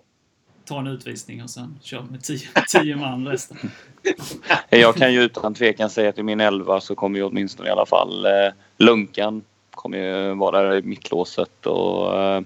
Ta 0.65 0.79
en 0.79 0.87
utvisning 0.87 1.43
och 1.43 1.49
sen 1.49 1.79
kör 1.81 2.01
med 2.01 2.23
tio, 2.23 2.47
tio 2.67 2.95
man 2.95 3.27
resten. 3.27 3.57
Jag 4.69 4.95
kan 4.95 5.13
ju 5.13 5.21
utan 5.21 5.53
tvekan 5.53 5.89
säga 5.89 6.09
att 6.09 6.17
i 6.17 6.23
min 6.23 6.39
elva 6.39 6.81
så 6.81 6.95
kommer 6.95 7.19
ju 7.19 7.25
åtminstone 7.25 7.69
i 7.69 7.71
alla 7.71 7.85
fall 7.85 8.25
eh, 8.25 8.31
Lunkan 8.77 9.43
kommer 9.79 9.97
ju 9.97 10.33
vara 10.33 10.61
där 10.61 10.77
i 10.77 10.81
mittlåset 10.81 11.65
och 11.65 12.21
eh, 12.21 12.41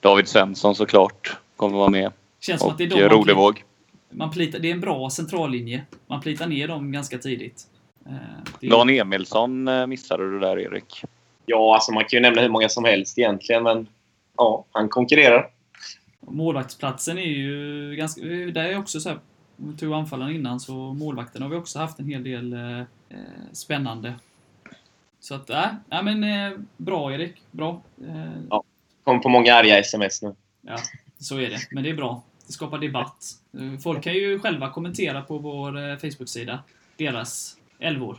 David 0.00 0.28
Svensson 0.28 0.74
såklart 0.74 1.36
kommer 1.56 1.78
vara 1.78 1.90
med. 1.90 2.12
Känns 2.40 2.60
som 2.60 2.66
Och 2.66 2.72
att 2.72 2.78
det 2.78 2.84
är 2.84 3.02
eh, 3.02 3.08
de 3.08 3.14
Rodevåg. 3.14 3.64
man 4.10 4.30
plitar, 4.30 4.58
Det 4.58 4.68
är 4.68 4.72
en 4.72 4.80
bra 4.80 5.10
centrallinje. 5.10 5.84
Man 6.06 6.20
plitar 6.20 6.46
ner 6.46 6.68
dem 6.68 6.92
ganska 6.92 7.18
tidigt. 7.18 7.62
Eh, 8.06 8.12
det 8.60 8.66
är- 8.66 8.70
Dan 8.70 8.90
Emilsson 8.90 9.68
missade 9.88 10.30
du 10.30 10.40
där 10.40 10.58
Erik. 10.58 11.02
Ja, 11.46 11.74
alltså 11.74 11.92
man 11.92 12.04
kan 12.04 12.16
ju 12.16 12.20
nämna 12.20 12.42
hur 12.42 12.48
många 12.48 12.68
som 12.68 12.84
helst 12.84 13.18
egentligen, 13.18 13.62
men 13.62 13.86
ja, 14.36 14.64
han 14.72 14.88
konkurrerar. 14.88 15.50
Målvaktsplatsen 16.20 17.18
är 17.18 17.22
ju 17.22 17.94
ganska... 17.96 18.20
Där 18.22 18.64
är 18.64 18.78
också 18.78 19.00
så 19.00 19.08
här, 19.08 19.18
om 19.58 19.70
vi 19.72 19.76
tog 19.78 19.92
anfallaren 19.92 20.34
innan, 20.34 20.60
så 20.60 20.72
målvakten 20.74 21.42
har 21.42 21.48
vi 21.48 21.56
också 21.56 21.78
haft 21.78 21.98
en 21.98 22.06
hel 22.06 22.24
del 22.24 22.52
eh, 22.52 22.82
spännande. 23.52 24.14
Så 25.24 25.34
att, 25.34 25.50
äh, 25.50 25.66
ja 25.90 26.02
men 26.02 26.24
eh, 26.24 26.58
bra 26.76 27.14
Erik. 27.14 27.42
Bra. 27.50 27.82
Eh, 28.06 28.32
Ja. 28.50 28.62
Kommer 29.04 29.20
på 29.20 29.28
många 29.28 29.54
arga 29.54 29.78
sms 29.78 30.22
nu. 30.22 30.34
ja, 30.62 30.76
så 31.18 31.36
är 31.38 31.50
det. 31.50 31.58
Men 31.70 31.82
det 31.84 31.90
är 31.90 31.94
bra. 31.94 32.22
Det 32.46 32.52
skapar 32.52 32.78
debatt. 32.78 33.24
Eh, 33.58 33.78
Folk 33.78 34.02
kan 34.04 34.14
ju 34.14 34.38
själva 34.38 34.70
kommentera 34.70 35.22
på 35.22 35.38
vår 35.38 35.96
Facebook-sida. 35.98 36.58
Deras 36.96 37.56
älvor. 37.78 38.18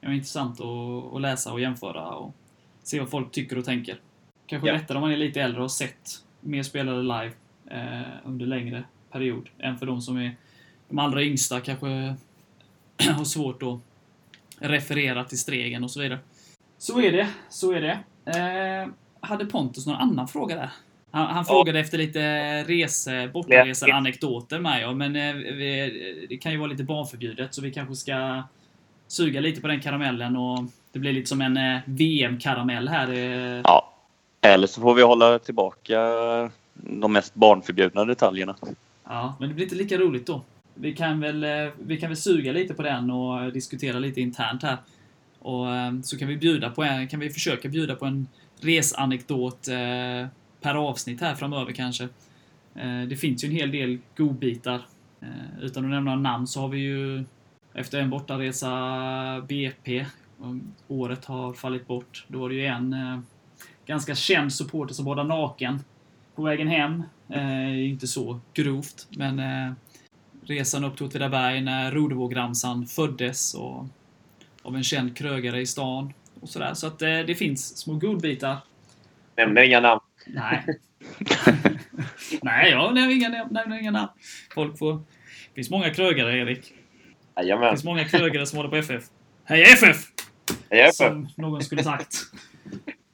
Det 0.00 0.06
är 0.06 0.10
intressant 0.12 0.60
att, 0.60 1.14
att 1.14 1.20
läsa 1.20 1.52
och 1.52 1.60
jämföra 1.60 2.06
och 2.08 2.34
se 2.82 3.00
vad 3.00 3.10
folk 3.10 3.32
tycker 3.32 3.58
och 3.58 3.64
tänker. 3.64 4.00
Kanske 4.46 4.68
Ja. 4.68 4.74
lättare 4.74 4.96
om 4.98 5.02
man 5.02 5.12
är 5.12 5.16
lite 5.16 5.40
äldre 5.42 5.58
och 5.58 5.64
har 5.64 5.68
sett 5.68 6.10
mer 6.40 6.62
spelare 6.62 7.02
live 7.02 7.32
under 8.24 8.46
längre 8.46 8.84
period 9.12 9.48
än 9.58 9.78
för 9.78 9.86
de 9.86 10.00
som 10.00 10.16
är 10.16 10.36
de 10.88 10.98
allra 10.98 11.22
yngsta 11.22 11.60
kanske 11.60 11.86
har 13.16 13.24
svårt 13.24 13.62
att 13.62 13.78
referera 14.58 15.24
till 15.24 15.38
Stregen 15.38 15.84
och 15.84 15.90
så 15.90 16.00
vidare. 16.00 16.18
Så 16.80 17.00
är 17.00 17.12
det, 17.12 17.28
så 17.48 17.72
är 17.72 17.80
det. 17.80 17.98
Eh, 18.24 18.88
hade 19.20 19.46
Pontus 19.46 19.86
någon 19.86 19.96
annan 19.96 20.28
fråga 20.28 20.56
där? 20.56 20.70
Han, 21.10 21.26
han 21.26 21.44
frågade 21.44 21.80
efter 21.80 21.98
lite 21.98 22.20
rese, 22.64 23.30
bortaresor, 23.32 23.90
anekdoter 23.90 24.58
med 24.58 24.82
ja, 24.82 24.92
men 24.92 25.16
eh, 25.16 25.34
vi, 25.34 26.26
det 26.28 26.36
kan 26.36 26.52
ju 26.52 26.58
vara 26.58 26.68
lite 26.70 26.84
barnförbjudet 26.84 27.54
så 27.54 27.62
vi 27.62 27.72
kanske 27.72 27.96
ska 27.96 28.42
suga 29.08 29.40
lite 29.40 29.60
på 29.60 29.66
den 29.68 29.80
karamellen 29.80 30.36
och 30.36 30.58
det 30.92 30.98
blir 30.98 31.12
lite 31.12 31.28
som 31.28 31.40
en 31.40 31.56
eh, 31.56 31.78
VM-karamell 31.86 32.88
här. 32.88 33.12
Eh, 33.12 33.60
Ja. 33.64 33.86
Eller 34.40 34.66
så 34.66 34.80
får 34.80 34.94
vi 34.94 35.02
hålla 35.02 35.38
tillbaka 35.38 36.00
de 36.74 37.12
mest 37.12 37.34
barnförbjudna 37.34 38.04
detaljerna. 38.04 38.56
Ja, 39.04 39.34
men 39.38 39.48
det 39.48 39.54
blir 39.54 39.64
inte 39.64 39.76
lika 39.76 39.98
roligt 39.98 40.26
då. 40.26 40.42
Vi 40.74 40.92
kan 40.92 41.20
väl, 41.20 41.44
eh, 41.44 41.72
vi 41.78 41.96
kan 41.96 42.08
väl 42.08 42.16
suga 42.16 42.52
lite 42.52 42.74
på 42.74 42.82
den 42.82 43.10
och 43.10 43.52
diskutera 43.52 43.98
lite 43.98 44.20
internt 44.20 44.62
här. 44.62 44.76
Och 45.40 45.74
eh, 45.74 46.00
så 46.02 46.18
kan 46.18 46.28
vi 46.28 46.36
bjuda 46.36 46.70
på 46.70 46.82
en, 46.82 47.08
kan 47.08 47.20
vi 47.20 47.30
försöka 47.30 47.68
bjuda 47.68 47.94
på 47.94 48.06
en 48.06 48.28
resanekdot 48.60 49.68
eh, 49.68 50.26
per 50.60 50.74
avsnitt 50.74 51.20
här 51.20 51.34
framöver 51.34 51.72
kanske. 51.72 52.04
Eh, 52.74 53.02
det 53.08 53.16
finns 53.16 53.44
ju 53.44 53.48
en 53.48 53.54
hel 53.54 53.70
del 53.70 53.98
godbitar. 54.16 54.82
Utan 55.60 55.84
att 55.84 55.90
nämna 55.90 56.16
namn 56.16 56.46
så 56.46 56.60
har 56.60 56.68
vi 56.68 56.78
ju 56.78 57.24
efter 57.74 58.00
en 58.00 58.10
bortaresa 58.10 59.40
BP, 59.48 60.06
året 60.88 61.24
har 61.24 61.52
fallit 61.52 61.86
bort, 61.86 62.24
då 62.28 62.38
var 62.38 62.48
det 62.48 62.54
ju 62.54 62.66
en 62.66 62.96
ganska 63.86 64.14
känd 64.14 64.52
supporter 64.52 64.94
som 64.94 65.04
badade 65.04 65.28
naken 65.28 65.78
på 66.34 66.42
vägen 66.42 66.68
hem. 66.68 67.02
Inte 67.76 68.06
så 68.06 68.40
grovt, 68.54 69.08
men 69.10 69.40
resan 70.42 70.84
upp 70.84 70.96
till 70.96 71.06
Åtvidaberg 71.06 71.60
när 71.60 71.92
Rodevågramsan 71.92 72.86
föddes 72.86 73.54
och 73.54 73.86
av 74.62 74.76
en 74.76 74.82
känd 74.82 75.16
krögare 75.16 75.60
i 75.60 75.66
stan. 75.66 76.12
Och 76.40 76.48
sådär. 76.48 76.74
Så 76.74 76.86
att 76.86 77.02
eh, 77.02 77.18
det 77.18 77.34
finns 77.34 77.76
små 77.78 77.94
godbitar. 77.94 78.56
Nämner 79.36 79.62
inga 79.62 79.80
namn. 79.80 80.00
Nej. 80.26 80.66
Nej, 82.42 82.70
jag 82.70 82.94
nämner 82.94 83.14
inga, 83.16 83.28
nämner 83.50 83.80
inga 83.80 83.90
namn. 83.90 84.08
Folk 84.54 84.78
får... 84.78 84.94
Det 84.94 85.54
finns 85.54 85.70
många 85.70 85.90
krögare, 85.90 86.38
Erik. 86.38 86.74
Det 87.34 87.42
Jajamän. 87.42 87.70
finns 87.70 87.84
många 87.84 88.04
krögare 88.04 88.46
som 88.46 88.56
håller 88.56 88.70
på 88.70 88.76
FF. 88.76 89.04
Hej 89.44 89.62
FF! 89.62 89.96
Jajamän. 90.70 90.92
Som 90.92 91.28
någon 91.36 91.62
skulle 91.62 91.82
sagt. 91.84 92.14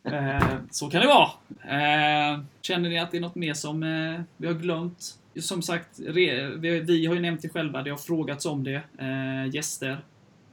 Eh, 0.05 0.55
så 0.71 0.91
kan 0.91 1.01
det 1.01 1.07
vara. 1.07 1.31
Eh, 1.69 2.41
känner 2.63 2.89
ni 2.89 2.99
att 2.99 3.11
det 3.11 3.17
är 3.17 3.21
något 3.21 3.35
mer 3.35 3.55
som 3.55 3.83
eh, 3.83 4.21
vi 4.37 4.47
har 4.47 4.55
glömt? 4.55 5.19
Som 5.41 5.63
sagt, 5.63 5.89
re, 6.07 6.47
vi, 6.57 6.81
vi 6.81 7.07
har 7.07 7.15
ju 7.15 7.21
nämnt 7.21 7.43
det 7.43 7.49
själva. 7.49 7.83
Det 7.83 7.91
har 7.91 7.97
frågats 7.97 8.47
om 8.47 8.65
det. 8.65 8.83
Eh, 8.99 9.55
gäster. 9.55 9.99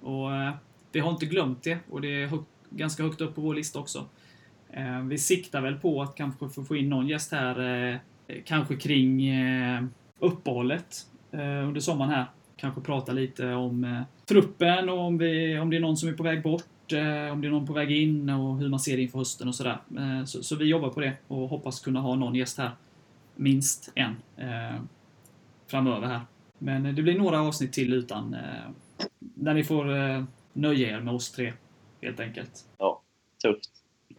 Och 0.02 0.36
eh, 0.36 0.54
vi 0.94 1.00
har 1.00 1.12
inte 1.12 1.26
glömt 1.26 1.64
det. 1.64 1.78
Och 1.90 2.02
det 2.02 2.24
är 2.24 2.28
hög, 2.28 2.40
ganska 2.70 3.04
högt 3.04 3.22
upp 3.22 3.36
på 3.36 3.42
vår 3.42 3.56
lista 3.56 3.80
också. 3.80 4.06
Eh, 4.70 5.02
vi 5.02 5.18
siktar 5.18 5.62
väl 5.62 5.76
på 5.76 6.02
att 6.02 6.16
kanske 6.16 6.50
få 6.50 6.64
få 6.64 6.76
in 6.76 6.90
någon 6.90 7.08
gäst 7.08 7.32
här. 7.32 7.60
Eh, 7.60 7.98
kanske 8.46 8.76
kring 8.76 9.28
eh, 9.28 9.84
uppehållet 10.20 11.08
eh, 11.32 11.68
under 11.68 11.80
sommaren 11.80 12.12
här. 12.12 12.26
Kanske 12.58 12.82
prata 12.82 13.12
lite 13.12 13.54
om 13.54 13.84
eh, 13.84 14.02
truppen 14.26 14.90
och 14.90 15.00
om, 15.00 15.18
vi, 15.18 15.60
om 15.60 15.70
det 15.70 15.78
är 15.78 15.82
någon 15.82 15.98
som 15.98 16.10
är 16.10 16.14
på 16.14 16.24
väg 16.24 16.44
bort, 16.44 16.94
eh, 16.94 17.32
om 17.32 17.42
det 17.42 17.48
är 17.48 17.52
någon 17.52 17.68
på 17.68 17.74
väg 17.74 17.92
in 17.92 18.30
och 18.30 18.58
hur 18.58 18.70
man 18.70 18.80
ser 18.80 18.96
det 18.96 19.04
inför 19.04 19.20
hösten 19.20 19.48
och 19.48 19.56
sådär. 19.56 19.78
Eh, 19.98 20.26
så, 20.26 20.44
så 20.44 20.56
vi 20.56 20.66
jobbar 20.66 20.90
på 20.90 21.00
det 21.00 21.14
och 21.28 21.50
hoppas 21.50 21.80
kunna 21.80 22.00
ha 22.00 22.16
någon 22.16 22.36
gäst 22.36 22.58
här. 22.58 22.72
Minst 23.36 23.92
en. 23.96 24.16
Eh, 24.38 24.82
framöver 25.68 26.08
här. 26.08 26.22
Men 26.58 26.96
det 26.96 27.02
blir 27.02 27.18
några 27.18 27.42
avsnitt 27.42 27.74
till 27.74 27.94
utan 27.94 28.34
eh, 28.34 28.70
där 29.20 29.54
ni 29.54 29.64
får 29.64 29.96
eh, 29.96 30.24
nöja 30.54 30.90
er 30.98 31.02
med 31.02 31.14
oss 31.14 31.32
tre. 31.32 31.54
Helt 32.02 32.20
enkelt. 32.20 32.66
Tufft. 33.44 33.70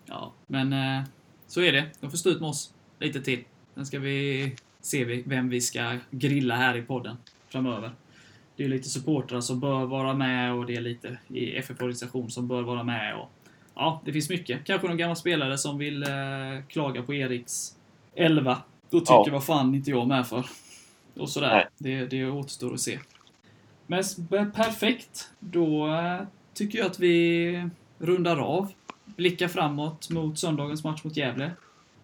Ja, 0.07 0.33
men 0.47 0.73
eh, 0.73 1.03
så 1.47 1.61
är 1.61 1.73
det. 1.73 1.85
De 2.01 2.11
får 2.11 2.19
stå 2.19 2.31
ut 2.31 2.41
med 2.41 2.49
oss 2.51 2.75
lite 2.99 3.21
till. 3.21 3.45
Sen 3.75 3.87
ska 3.87 3.99
vi 3.99 4.55
se 4.81 5.23
vem 5.27 5.49
vi 5.49 5.61
ska 5.61 5.99
grilla 6.11 6.57
här 6.57 6.77
i 6.77 6.83
podden 6.83 7.17
framöver. 7.49 7.91
Det 8.57 8.65
är 8.65 8.69
lite 8.69 8.89
supportrar 8.89 9.41
som 9.41 9.61
bör 9.61 9.85
vara 9.85 10.15
med 10.15 10.53
och 10.53 10.67
det 10.67 10.77
är 10.77 10.81
lite 10.81 11.19
i 11.29 11.57
FF-organisation 11.57 12.31
som 12.31 12.49
bör 12.49 12.63
vara 12.63 12.83
med. 12.83 13.17
Och, 13.17 13.31
ja, 13.75 14.03
det 14.05 14.13
finns 14.13 14.29
mycket. 14.31 14.65
Kanske 14.65 14.89
någon 14.89 14.97
gammal 14.97 15.17
spelare 15.17 15.59
som 15.59 15.79
vill 15.79 16.03
eh, 16.03 16.09
klaga 16.69 17.03
på 17.03 17.15
Eriks 17.15 17.77
11. 18.15 18.63
Då 18.91 19.01
tycker 19.01 19.13
Ja. 19.13 19.29
vad 19.33 19.45
fan 19.45 19.75
inte 19.75 19.91
jag 19.91 20.09
med 20.09 20.27
för. 20.27 20.47
Och 21.17 21.29
sådär. 21.31 21.55
Nej. 21.55 21.67
Det, 21.79 22.07
det 22.07 22.31
återstår 22.31 22.75
att 22.75 22.81
se. 22.81 22.99
Men 23.87 24.03
perfekt. 24.55 25.31
Då 25.41 25.87
eh, 25.87 26.21
tycker 26.55 26.79
jag 26.79 26.87
att 26.87 27.01
vi 27.01 27.69
rundar 27.99 28.37
av. 28.37 28.73
Blickar 29.05 29.49
framåt 29.49 30.11
mot 30.11 30.39
söndagens 30.39 30.85
match 30.85 31.05
mot 31.05 31.17
Gävle. 31.17 31.51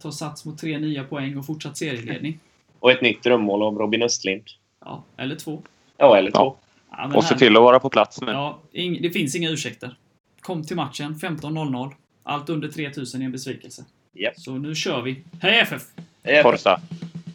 Tar 0.02 0.10
sats 0.10 0.44
mot 0.44 0.58
tre 0.58 0.78
nya 0.78 1.04
poäng 1.04 1.36
och 1.36 1.46
fortsatt 1.46 1.76
serieledning. 1.76 2.38
Och 2.80 2.90
ett 2.90 3.02
nytt 3.02 3.22
drömmål 3.22 3.62
av 3.62 3.78
Robin 3.78 4.02
Östlind. 4.02 4.42
Ja, 4.84 5.04
eller 5.16 5.36
två. 5.36 5.62
Ja, 5.96 6.16
eller 6.16 6.30
två. 6.30 6.56
Ja. 6.90 7.10
Och 7.14 7.24
se 7.24 7.38
till 7.38 7.56
att 7.56 7.62
vara 7.62 7.80
på 7.80 7.90
plats 7.90 8.20
nu. 8.20 8.32
Ja, 8.32 8.58
ing, 8.72 9.02
det 9.02 9.10
finns 9.10 9.34
inga 9.36 9.50
ursäkter. 9.50 9.96
Kom 10.40 10.64
till 10.64 10.76
matchen 10.76 11.14
15.00. 11.14 11.92
Allt 12.22 12.48
under 12.48 12.68
3000 12.68 13.20
är 13.20 13.24
en 13.24 13.32
besvikelse. 13.32 13.84
Japp. 14.12 14.40
Så 14.40 14.52
nu 14.52 14.74
kör 14.74 15.02
vi. 15.02 15.24
Hej 15.42 15.60
FF! 15.60 15.82
Hej, 16.22 16.42
Forza! 16.42 16.80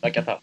Tackar, 0.02 0.22
tack. 0.22 0.42